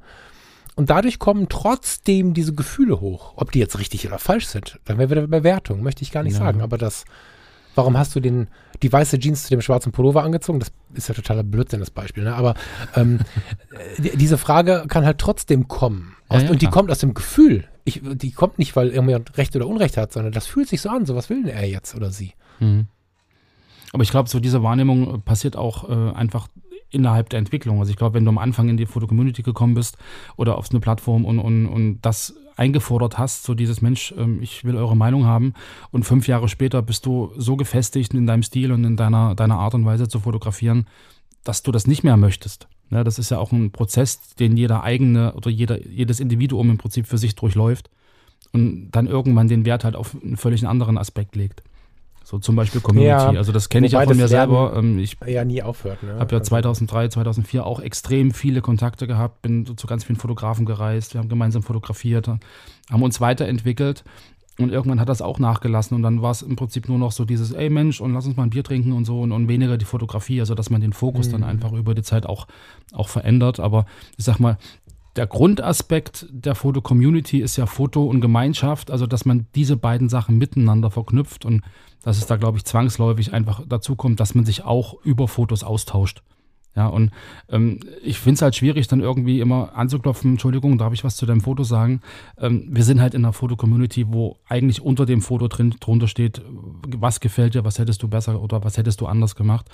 [0.81, 3.35] Und dadurch kommen trotzdem diese Gefühle hoch.
[3.37, 6.33] Ob die jetzt richtig oder falsch sind, dann wäre wieder Bewertung, möchte ich gar nicht
[6.33, 6.39] Ja.
[6.39, 6.63] sagen.
[6.63, 7.05] Aber das,
[7.75, 8.49] warum hast du den,
[8.83, 10.59] die weiße Jeans zu dem schwarzen Pullover angezogen?
[10.59, 12.25] Das ist ja totaler Blödsinn, das Beispiel.
[12.25, 12.35] Ne?
[12.35, 12.55] Aber
[12.97, 13.19] ähm,
[13.99, 16.17] die- diese Frage kann halt trotzdem kommen.
[16.31, 16.73] Ja, Aus, ja, und die klar.
[16.73, 17.69] kommt aus dem Gefühl.
[17.85, 20.89] Ich, die kommt nicht, weil irgendjemand Recht oder Unrecht hat, sondern das fühlt sich so
[20.89, 21.05] an.
[21.05, 22.33] So, was will denn er jetzt oder sie?
[22.59, 22.87] Mhm.
[23.93, 26.49] Aber ich glaube, so diese Wahrnehmung passiert auch äh, einfach
[26.91, 27.81] innerhalb der Entwicklung.
[27.81, 29.97] Also ich glaube, wenn du am Anfang in die Foto-Community gekommen bist
[30.37, 34.65] oder auf eine Plattform und, und, und das eingefordert hast, so dieses Mensch, ähm, ich
[34.65, 35.55] will eure Meinung haben
[35.91, 39.57] und fünf Jahre später bist du so gefestigt in deinem Stil und in deiner, deiner
[39.57, 40.87] Art und Weise zu fotografieren,
[41.45, 42.69] dass du das nicht mehr möchtest.
[42.91, 46.79] Ja, das ist ja auch ein Prozess, den jeder eigene oder jeder, jedes Individuum im
[46.79, 47.89] Prinzip für sich durchläuft
[48.53, 51.63] und dann irgendwann den Wert halt auf einen völlig anderen Aspekt legt.
[52.31, 53.09] So zum Beispiel Community.
[53.11, 54.73] Ja, also das kenne ich auch von mir selber.
[54.77, 56.01] Ähm, Ich Ja, nie aufhört.
[56.05, 56.11] Ne?
[56.21, 60.65] habe ja Also- 2003, 2004 auch extrem viele Kontakte gehabt, bin zu ganz vielen Fotografen
[60.65, 64.05] gereist, wir haben gemeinsam fotografiert, haben uns weiterentwickelt
[64.61, 67.25] und irgendwann hat das auch nachgelassen und dann war es im Prinzip nur noch so
[67.25, 69.77] dieses, ey Mensch, und lass uns mal ein Bier trinken und so und, und weniger
[69.77, 71.47] die Fotografie, also dass man den Fokus dann Mhm.
[71.49, 72.47] einfach über die Zeit auch,
[72.93, 73.59] auch verändert.
[73.59, 73.87] Aber
[74.19, 74.57] ich sag mal,
[75.17, 80.39] der Grundaspekt der Foto-Community ist ja Foto und Gemeinschaft, also dass man diese beiden Sachen
[80.39, 81.63] miteinander verknüpft und
[82.03, 85.65] dass es da, glaube ich, zwangsläufig einfach dazu kommt, dass man sich auch über Fotos
[85.65, 86.23] austauscht.
[86.77, 87.11] Ja, und
[87.49, 91.27] ähm, ich finde es halt schwierig, dann irgendwie immer anzuklopfen, Entschuldigung, darf ich was zu
[91.27, 92.01] deinem Foto sagen?
[92.39, 96.41] Ähm, wir sind halt in einer Foto-Community, wo eigentlich unter dem Foto drin drunter steht,
[96.87, 99.67] was gefällt dir, was hättest du besser oder was hättest du anders gemacht.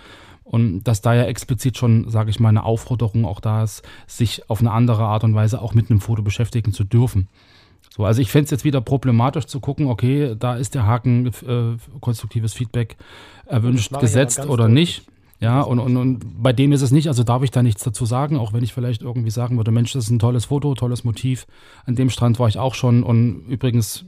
[0.49, 4.49] Und dass da ja explizit schon, sage ich mal, eine Aufforderung auch da ist, sich
[4.49, 7.27] auf eine andere Art und Weise auch mit einem Foto beschäftigen zu dürfen.
[7.91, 11.27] So, also ich fände es jetzt wieder problematisch zu gucken, okay, da ist der Haken
[11.27, 12.97] äh, konstruktives Feedback
[13.47, 14.99] erwünscht, gesetzt oder deutlich.
[14.99, 15.09] nicht.
[15.41, 18.07] Ja, und, und, und bei dem ist es nicht, also darf ich da nichts dazu
[18.07, 21.05] sagen, auch wenn ich vielleicht irgendwie sagen würde, Mensch, das ist ein tolles Foto, tolles
[21.05, 21.47] Motiv.
[21.85, 24.07] An dem Strand war ich auch schon und übrigens,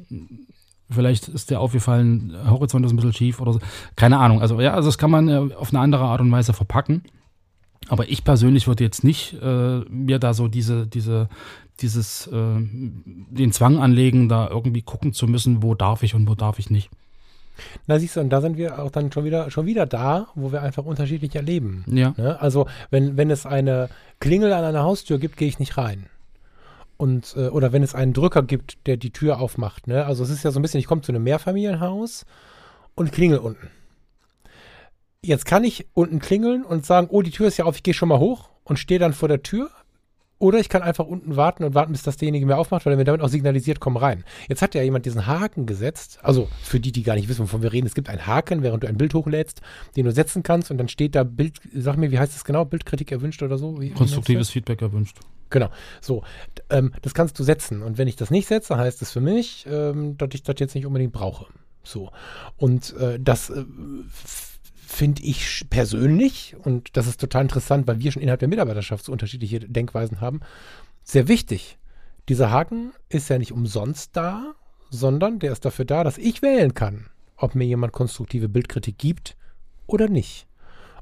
[0.91, 3.61] vielleicht ist der aufgefallen, Horizont ist ein bisschen schief oder so.
[3.97, 4.41] Keine Ahnung.
[4.41, 7.03] Also ja, also das kann man äh, auf eine andere Art und Weise verpacken.
[7.89, 11.28] Aber ich persönlich würde jetzt nicht äh, mir da so diese, diese,
[11.80, 16.34] dieses, äh, den Zwang anlegen, da irgendwie gucken zu müssen, wo darf ich und wo
[16.34, 16.91] darf ich nicht.
[17.86, 20.53] Na siehst du, und da sind wir auch dann schon wieder, schon wieder da, wo
[20.53, 21.84] wir einfach unterschiedlich erleben.
[21.89, 22.14] Ja.
[22.16, 22.41] Ne?
[22.41, 23.89] Also wenn, wenn es eine
[24.20, 26.07] Klingel an einer Haustür gibt, gehe ich nicht rein.
[26.99, 29.87] Und, äh, oder wenn es einen Drücker gibt, der die Tür aufmacht.
[29.87, 30.05] Ne?
[30.05, 32.27] Also es ist ja so ein bisschen, ich komme zu einem Mehrfamilienhaus
[32.97, 33.69] und klingel unten.
[35.23, 37.95] Jetzt kann ich unten klingeln und sagen, oh, die Tür ist ja auf, ich gehe
[37.95, 39.71] schon mal hoch und stehe dann vor der Tür.
[40.41, 42.97] Oder ich kann einfach unten warten und warten, bis das derjenige mir aufmacht, weil er
[42.97, 44.23] mir damit auch signalisiert, komm rein.
[44.49, 46.21] Jetzt hat ja jemand diesen Haken gesetzt.
[46.23, 48.85] Also für die, die gar nicht wissen, wovon wir reden, es gibt einen Haken, während
[48.85, 49.63] du ein Bild hochlädst,
[49.97, 52.65] den du setzen kannst und dann steht da Bild, sag mir, wie heißt das genau?
[52.65, 53.81] Bildkritik erwünscht oder so?
[53.81, 55.19] Wie- Konstruktives Feedback erwünscht.
[55.51, 55.71] Genau.
[56.01, 56.23] So,
[56.71, 57.83] ähm, das kannst du setzen.
[57.83, 60.75] Und wenn ich das nicht setze, heißt es für mich, ähm, dass ich das jetzt
[60.75, 61.47] nicht unbedingt brauche.
[61.83, 62.11] So.
[62.57, 63.65] Und äh, das äh,
[64.77, 69.13] finde ich persönlich, und das ist total interessant, weil wir schon innerhalb der Mitarbeiterschaft so
[69.13, 70.41] unterschiedliche Denkweisen haben,
[71.03, 71.79] sehr wichtig.
[72.29, 74.55] Dieser Haken ist ja nicht umsonst da,
[74.91, 79.37] sondern der ist dafür da, dass ich wählen kann, ob mir jemand konstruktive Bildkritik gibt
[79.87, 80.47] oder nicht.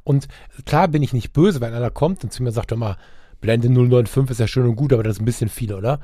[0.04, 0.28] Und
[0.64, 2.96] klar bin ich nicht böse, wenn einer kommt und zu mir sagt, hör mal,
[3.40, 6.00] Blende 095 ist ja schön und gut, aber das ist ein bisschen viel, oder?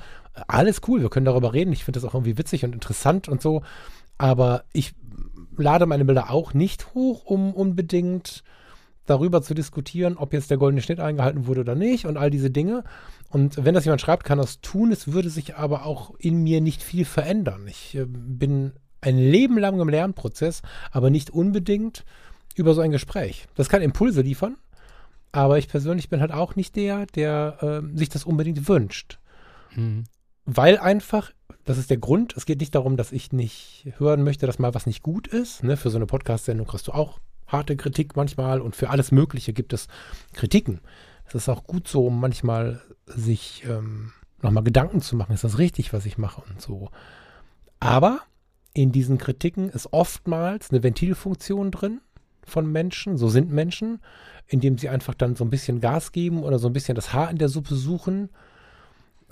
[0.48, 1.72] Alles cool, wir können darüber reden.
[1.72, 3.62] Ich finde das auch irgendwie witzig und interessant und so.
[4.18, 4.94] Aber ich
[5.56, 8.42] lade meine Bilder auch nicht hoch, um unbedingt
[9.06, 12.50] darüber zu diskutieren, ob jetzt der goldene Schnitt eingehalten wurde oder nicht und all diese
[12.50, 12.84] Dinge.
[13.30, 14.92] Und wenn das jemand schreibt, kann das tun.
[14.92, 17.66] Es würde sich aber auch in mir nicht viel verändern.
[17.66, 20.62] Ich äh, bin ein Leben lang im Lernprozess,
[20.92, 22.04] aber nicht unbedingt
[22.54, 23.46] über so ein Gespräch.
[23.56, 24.56] Das kann Impulse liefern,
[25.32, 29.18] aber ich persönlich bin halt auch nicht der, der äh, sich das unbedingt wünscht.
[29.74, 30.04] Mhm.
[30.44, 31.32] Weil einfach,
[31.64, 34.74] das ist der Grund, es geht nicht darum, dass ich nicht hören möchte, dass mal
[34.74, 35.62] was nicht gut ist.
[35.62, 35.76] Ne?
[35.76, 39.72] Für so eine Podcast-Sendung kriegst du auch harte Kritik manchmal und für alles Mögliche gibt
[39.72, 39.88] es
[40.32, 40.80] Kritiken.
[41.26, 44.12] Es ist auch gut so, um manchmal sich ähm,
[44.42, 46.90] nochmal Gedanken zu machen, ist das richtig, was ich mache und so.
[47.80, 48.20] Aber
[48.74, 52.00] in diesen Kritiken ist oftmals eine Ventilfunktion drin
[52.44, 54.00] von Menschen, so sind Menschen,
[54.46, 57.30] indem sie einfach dann so ein bisschen Gas geben oder so ein bisschen das Haar
[57.30, 58.30] in der Suppe suchen.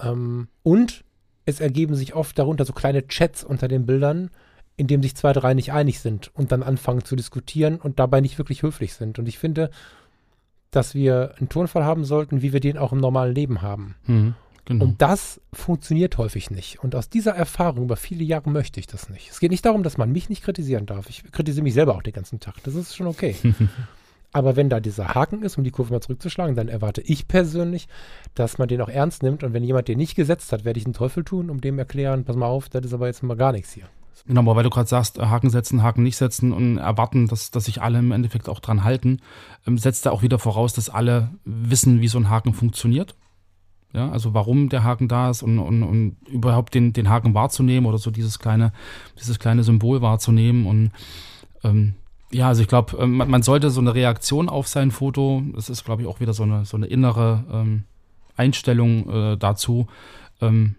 [0.00, 1.04] Ähm, und
[1.44, 4.30] es ergeben sich oft darunter so kleine Chats unter den Bildern,
[4.76, 8.20] in dem sich zwei, drei nicht einig sind und dann anfangen zu diskutieren und dabei
[8.20, 9.18] nicht wirklich höflich sind.
[9.18, 9.70] Und ich finde,
[10.70, 13.96] dass wir einen Tonfall haben sollten, wie wir den auch im normalen Leben haben.
[14.06, 14.34] Mhm.
[14.64, 14.84] Genau.
[14.84, 16.82] Und das funktioniert häufig nicht.
[16.84, 19.30] Und aus dieser Erfahrung über viele Jahre möchte ich das nicht.
[19.30, 21.08] Es geht nicht darum, dass man mich nicht kritisieren darf.
[21.08, 22.62] Ich kritisiere mich selber auch den ganzen Tag.
[22.62, 23.34] Das ist schon okay.
[24.32, 27.88] Aber wenn da dieser Haken ist, um die Kurve mal zurückzuschlagen, dann erwarte ich persönlich,
[28.34, 29.42] dass man den auch ernst nimmt.
[29.42, 32.24] Und wenn jemand den nicht gesetzt hat, werde ich einen Teufel tun, um dem erklären,
[32.24, 33.88] pass mal auf, das ist aber jetzt mal gar nichts hier.
[34.26, 37.64] Genau, weil du gerade sagst, äh, Haken setzen, Haken nicht setzen und erwarten, dass, dass
[37.64, 39.20] sich alle im Endeffekt auch dran halten,
[39.66, 43.16] ähm, setzt er auch wieder voraus, dass alle wissen, wie so ein Haken funktioniert.
[43.92, 47.86] Ja, also warum der Haken da ist und, und, und überhaupt den, den Haken wahrzunehmen
[47.86, 48.72] oder so dieses kleine,
[49.18, 50.66] dieses kleine Symbol wahrzunehmen.
[50.66, 50.92] Und
[51.64, 51.94] ähm,
[52.32, 55.84] ja, also ich glaube, ähm, man, sollte so eine Reaktion auf sein Foto, das ist,
[55.84, 57.84] glaube ich, auch wieder so eine, so eine innere ähm,
[58.36, 59.88] Einstellung äh, dazu,
[60.40, 60.76] ähm,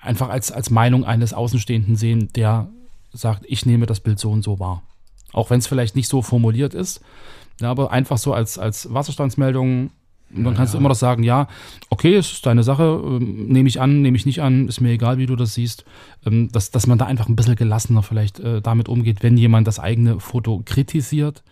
[0.00, 2.68] einfach als, als Meinung eines Außenstehenden sehen, der
[3.12, 4.82] sagt, ich nehme das Bild so und so wahr.
[5.32, 7.00] Auch wenn es vielleicht nicht so formuliert ist,
[7.60, 9.90] ja, aber einfach so als, als Wasserstandsmeldung
[10.34, 11.46] und dann kannst du immer noch sagen, ja,
[11.90, 14.90] okay, es ist deine Sache, ähm, nehme ich an, nehme ich nicht an, ist mir
[14.90, 15.84] egal, wie du das siehst.
[16.26, 19.68] Ähm, dass, dass man da einfach ein bisschen gelassener vielleicht äh, damit umgeht, wenn jemand
[19.68, 21.42] das eigene Foto kritisiert.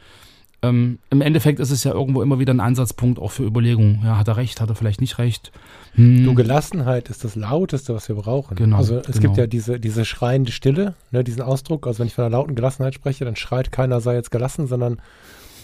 [0.64, 4.00] Ähm, Im Endeffekt ist es ja irgendwo immer wieder ein Ansatzpunkt auch für Überlegungen.
[4.04, 5.50] Ja, hat er recht, hat er vielleicht nicht recht.
[5.94, 6.24] Hm.
[6.24, 8.56] Du, Gelassenheit ist das Lauteste, was wir brauchen.
[8.56, 9.20] Genau, also es genau.
[9.20, 11.86] gibt ja diese, diese schreiende Stille, ne, diesen Ausdruck.
[11.86, 14.98] Also wenn ich von einer lauten Gelassenheit spreche, dann schreit keiner, sei jetzt gelassen, sondern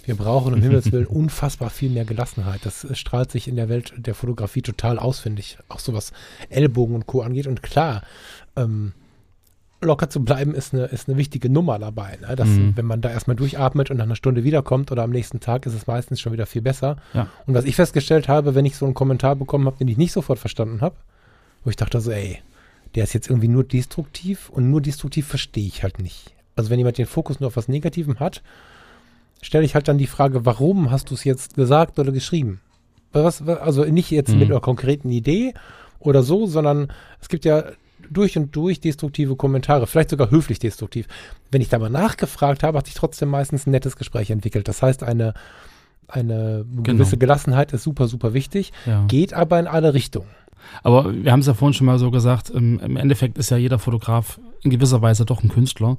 [0.09, 2.61] wir brauchen um Himmels Willen unfassbar viel mehr Gelassenheit.
[2.65, 5.59] Das äh, strahlt sich in der Welt der Fotografie total aus, finde ich.
[5.69, 6.13] Auch so was
[6.49, 7.21] Ellbogen und Co.
[7.21, 7.47] angeht.
[7.47, 8.03] Und klar,
[8.57, 8.93] ähm,
[9.81, 12.19] locker zu bleiben ist eine, ist eine wichtige Nummer dabei.
[12.21, 12.35] Ne?
[12.35, 12.77] Dass, Mhm.
[12.77, 15.75] Wenn man da erstmal durchatmet und nach einer Stunde wiederkommt oder am nächsten Tag ist
[15.75, 16.97] es meistens schon wieder viel besser.
[17.15, 17.29] Ja.
[17.47, 20.13] Und was ich festgestellt habe, wenn ich so einen Kommentar bekommen habe, den ich nicht
[20.13, 20.97] sofort verstanden habe,
[21.65, 22.39] wo ich dachte so, ey,
[22.95, 26.33] der ist jetzt irgendwie nur destruktiv und nur destruktiv verstehe ich halt nicht.
[26.57, 28.43] Also wenn jemand den Fokus nur auf was Negativem hat,
[29.43, 32.61] stelle ich halt dann die Frage, warum hast du es jetzt gesagt oder geschrieben?
[33.13, 34.39] Was, also nicht jetzt Mhm.
[34.41, 35.55] mit einer konkreten Idee
[35.99, 37.65] oder so, sondern es gibt ja
[38.11, 41.07] durch und durch destruktive Kommentare, vielleicht sogar höflich destruktiv.
[41.51, 44.69] Wenn ich da mal nachgefragt habe, hat sich trotzdem meistens ein nettes Gespräch entwickelt.
[44.69, 45.35] Das heißt, eine,
[46.07, 49.05] eine gewisse Gelassenheit ist super, super wichtig, Ja.
[49.09, 50.29] geht aber in alle Richtungen.
[50.83, 53.79] Aber wir haben es ja vorhin schon mal so gesagt, im Endeffekt ist ja jeder
[53.79, 55.99] Fotograf in gewisser Weise doch ein Künstler.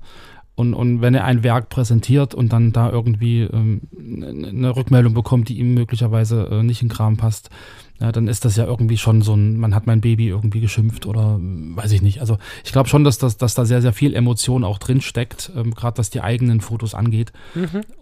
[0.60, 5.48] Und, und wenn er ein Werk präsentiert und dann da irgendwie ähm, eine Rückmeldung bekommt,
[5.48, 7.50] die ihm möglicherweise äh, nicht in Kram passt,
[8.02, 11.06] ja, dann ist das ja irgendwie schon so ein, man hat mein Baby irgendwie geschimpft
[11.06, 12.20] oder ähm, weiß ich nicht.
[12.20, 15.50] Also ich glaube schon, dass, das, dass da sehr, sehr viel Emotion auch drin steckt,
[15.56, 17.32] ähm, gerade was die eigenen Fotos angeht.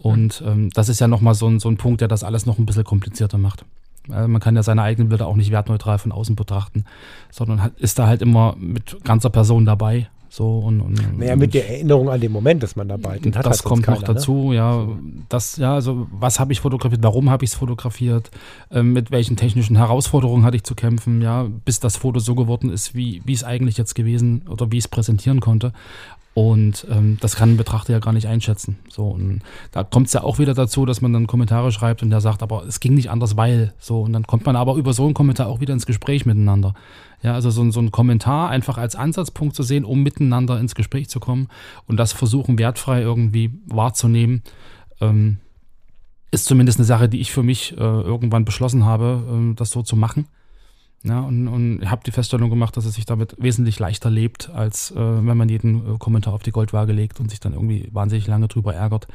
[0.02, 2.58] Und ähm, das ist ja nochmal so ein, so ein Punkt, der das alles noch
[2.58, 3.66] ein bisschen komplizierter macht.
[4.10, 6.86] Also man kann ja seine eigenen Bilder auch nicht wertneutral von außen betrachten,
[7.30, 10.08] sondern ist da halt immer mit ganzer Person dabei.
[10.38, 13.16] So und, und Naja, mit der Erinnerung an den Moment ist man dabei.
[13.16, 14.14] Hat das sonst kommt noch keiner, ne?
[14.14, 14.88] dazu, ja.
[15.30, 18.30] Das, ja, also was habe ich fotografiert, warum habe ich es fotografiert,
[18.70, 22.70] ähm, mit welchen technischen Herausforderungen hatte ich zu kämpfen, ja, bis das Foto so geworden
[22.70, 25.74] ist, wie, wie es eigentlich jetzt gewesen oder wie ich es präsentieren konnte.
[26.38, 28.78] Und ähm, das kann ein Betrachter ja gar nicht einschätzen.
[28.90, 32.12] So, und da kommt es ja auch wieder dazu, dass man dann Kommentare schreibt und
[32.12, 34.02] der sagt, aber es ging nicht anders, weil so.
[34.02, 36.76] Und dann kommt man aber über so einen Kommentar auch wieder ins Gespräch miteinander.
[37.24, 41.10] Ja, also so, so ein Kommentar einfach als Ansatzpunkt zu sehen, um miteinander ins Gespräch
[41.10, 41.48] zu kommen
[41.88, 44.44] und das versuchen wertfrei irgendwie wahrzunehmen,
[45.02, 45.38] ähm,
[46.30, 49.82] ist zumindest eine Sache, die ich für mich äh, irgendwann beschlossen habe, ähm, das so
[49.82, 50.28] zu machen.
[51.08, 54.92] Ja, und, und habe die Feststellung gemacht, dass es sich damit wesentlich leichter lebt, als
[54.92, 58.28] äh, wenn man jeden äh, Kommentar auf die Goldwaage legt und sich dann irgendwie wahnsinnig
[58.28, 59.08] lange drüber ärgert.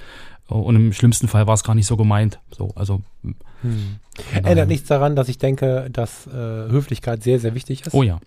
[0.50, 2.38] Äh, Und im schlimmsten Fall war es gar nicht so gemeint.
[2.50, 3.34] So, also Hm.
[4.32, 7.94] daher- Ändert nichts daran, dass ich denke, dass äh, Höflichkeit sehr, sehr wichtig ist.
[7.94, 8.20] Oh ja.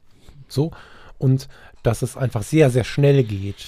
[0.48, 0.72] So.
[1.18, 1.48] Und
[1.84, 3.66] dass es einfach sehr, sehr schnell geht,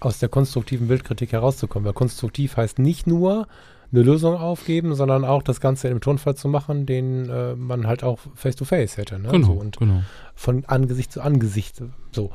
[0.00, 1.86] aus der konstruktiven Bildkritik herauszukommen.
[1.86, 3.48] Weil konstruktiv heißt nicht nur
[3.92, 8.04] eine Lösung aufgeben, sondern auch das Ganze einem Tonfall zu machen, den äh, man halt
[8.04, 9.18] auch face-to-face hätte.
[9.18, 9.28] Ne?
[9.30, 10.02] Genau, So, und genau.
[10.34, 11.82] von Angesicht zu Angesicht.
[12.12, 12.30] So.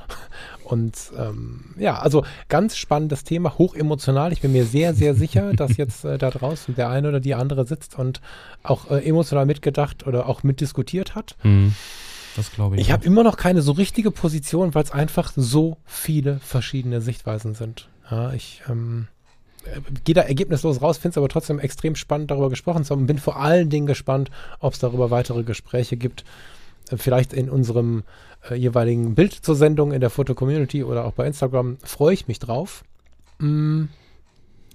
[0.64, 4.34] Und ähm, ja, also ganz spannendes Thema, hochemotional.
[4.34, 7.36] Ich bin mir sehr, sehr sicher, dass jetzt äh, da draußen der eine oder die
[7.36, 8.22] andere sitzt und
[8.64, 11.38] auch äh, emotional mitgedacht oder auch mitdiskutiert hat.
[11.44, 11.74] Mhm.
[12.36, 12.82] Das glaube ich.
[12.82, 17.56] Ich habe immer noch keine so richtige Position, weil es einfach so viele verschiedene Sichtweisen
[17.56, 17.88] sind.
[18.12, 19.15] Ja, ich ähm, äh,
[20.04, 23.18] gehe da ergebnislos raus, finde es aber trotzdem extrem spannend, darüber gesprochen zu haben bin
[23.18, 26.24] vor allen Dingen gespannt, ob es darüber weitere Gespräche gibt.
[26.90, 28.04] Äh, Vielleicht in unserem
[28.50, 32.40] äh, jeweiligen Bild zur Sendung in der Foto-Community oder auch bei Instagram freue ich mich
[32.40, 32.84] drauf.
[33.40, 33.86] Mm,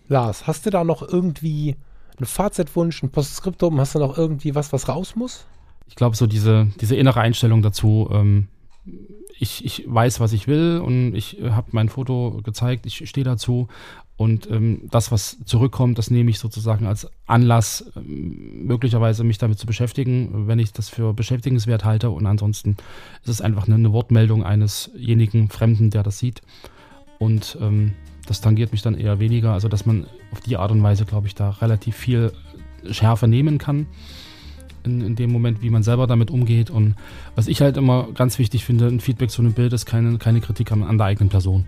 [0.09, 1.77] Lars, hast du da noch irgendwie
[2.19, 3.81] einen Fazitwunsch, ein Postskriptum?
[3.81, 5.47] Hast du noch irgendwie was, was raus muss?
[5.91, 8.47] ich glaube, so diese, diese innere Einstellung dazu, ähm,
[9.39, 13.67] ich, ich weiß, was ich will und ich habe mein Foto gezeigt, ich stehe dazu
[14.21, 19.59] und ähm, das, was zurückkommt, das nehme ich sozusagen als Anlass, ähm, möglicherweise mich damit
[19.59, 22.11] zu beschäftigen, wenn ich das für beschäftigenswert halte.
[22.11, 22.77] Und ansonsten
[23.23, 26.43] ist es einfach eine, eine Wortmeldung einesjenigen Fremden, der das sieht.
[27.19, 27.95] Und ähm,
[28.27, 29.55] das tangiert mich dann eher weniger.
[29.55, 32.31] Also, dass man auf die Art und Weise, glaube ich, da relativ viel
[32.91, 33.87] Schärfe nehmen kann.
[34.85, 36.69] In, in, dem Moment, wie man selber damit umgeht.
[36.69, 36.95] Und
[37.37, 40.43] was ich halt immer ganz wichtig finde, ein Feedback zu einem Bild ist keine, keine
[40.43, 41.65] Kritik an, an der eigenen Person.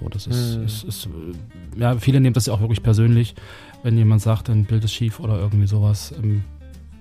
[0.00, 0.64] So, das ist, Hm.
[0.64, 3.34] ist, ist, äh, ja, viele nehmen das ja auch wirklich persönlich,
[3.82, 6.12] wenn jemand sagt, ein Bild ist schief oder irgendwie sowas.
[6.22, 6.44] Ähm,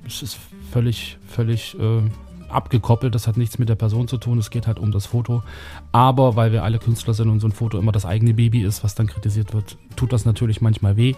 [0.05, 0.37] es ist
[0.71, 2.01] völlig, völlig äh,
[2.49, 5.43] abgekoppelt, das hat nichts mit der Person zu tun, es geht halt um das Foto.
[5.91, 8.83] Aber weil wir alle Künstler sind und so ein Foto immer das eigene Baby ist,
[8.83, 11.15] was dann kritisiert wird, tut das natürlich manchmal weh.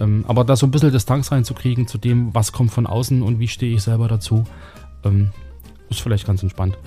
[0.00, 3.40] Ähm, aber da so ein bisschen Distanz reinzukriegen zu dem, was kommt von außen und
[3.40, 4.44] wie stehe ich selber dazu,
[5.04, 5.30] ähm,
[5.90, 6.78] ist vielleicht ganz entspannt.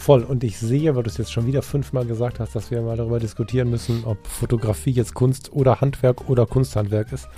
[0.00, 0.22] Voll.
[0.22, 2.96] Und ich sehe, weil du es jetzt schon wieder fünfmal gesagt hast, dass wir mal
[2.96, 7.28] darüber diskutieren müssen, ob Fotografie jetzt Kunst oder Handwerk oder Kunsthandwerk ist.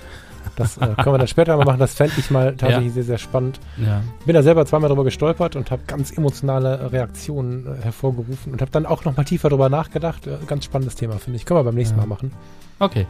[0.55, 1.79] Das äh, können wir dann später mal machen.
[1.79, 2.93] Das fände ich mal tatsächlich Ja.
[2.93, 3.59] sehr, sehr spannend.
[3.77, 4.01] Ja.
[4.25, 8.71] Bin da selber zweimal drüber gestolpert und habe ganz emotionale Reaktionen äh, hervorgerufen und habe
[8.71, 10.27] dann auch noch mal tiefer drüber nachgedacht.
[10.27, 11.45] Äh, ganz spannendes Thema, finde ich.
[11.45, 12.01] Können wir beim nächsten Ja.
[12.01, 12.31] Mal machen.
[12.79, 13.07] Okay.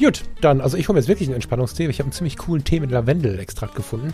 [0.00, 1.86] Gut, dann, also ich hole mir jetzt wirklich einen Entspannungstee.
[1.86, 4.12] Ich habe einen ziemlich coolen Tee mit Lavendelextrakt gefunden.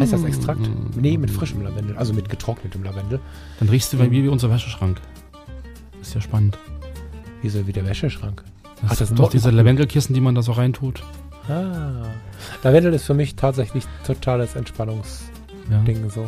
[0.00, 0.64] Heißt das Extrakt?
[0.64, 0.90] Hm.
[0.96, 3.20] Nee, mit frischem Lavendel, also mit getrocknetem Lavendel.
[3.58, 5.00] Dann riechst du wie, wie unser Wäscheschrank.
[6.00, 6.56] Ist ja spannend.
[7.42, 8.44] Wieso wie der Wäscheschrank?
[8.82, 9.50] Das, Ach, das sind doch diese.
[9.50, 11.02] Lavendelkissen, die man da so reintut.
[11.48, 12.06] Ah.
[12.62, 16.08] Lavendel ist für mich tatsächlich totales Entspannungsding Ja.
[16.10, 16.26] so.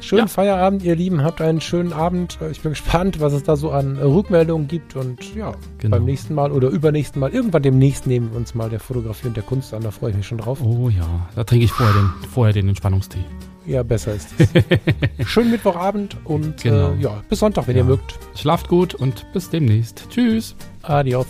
[0.00, 0.26] Schönen Ja.
[0.26, 1.22] Feierabend, ihr Lieben.
[1.24, 2.38] Habt einen schönen Abend.
[2.50, 4.96] Ich bin gespannt, was es da so an äh, Rückmeldungen gibt.
[4.96, 5.96] Und ja, Genau.
[5.96, 9.36] beim nächsten Mal oder übernächsten Mal, irgendwann demnächst nehmen wir uns mal der Fotografie und
[9.36, 9.82] der Kunst an.
[9.82, 10.60] Da freue ich mich schon drauf.
[10.62, 13.24] Oh ja, da trinke ich vorher den, vorher den Entspannungstee.
[13.64, 14.48] Ja, besser ist es.
[15.28, 16.92] Schönen Mittwochabend und Genau.
[16.94, 17.82] äh, ja, bis Sonntag, wenn Ja.
[17.82, 18.18] ihr mögt.
[18.34, 20.08] Schlaft gut und bis demnächst.
[20.10, 20.56] Tschüss.
[20.82, 21.26] Adios.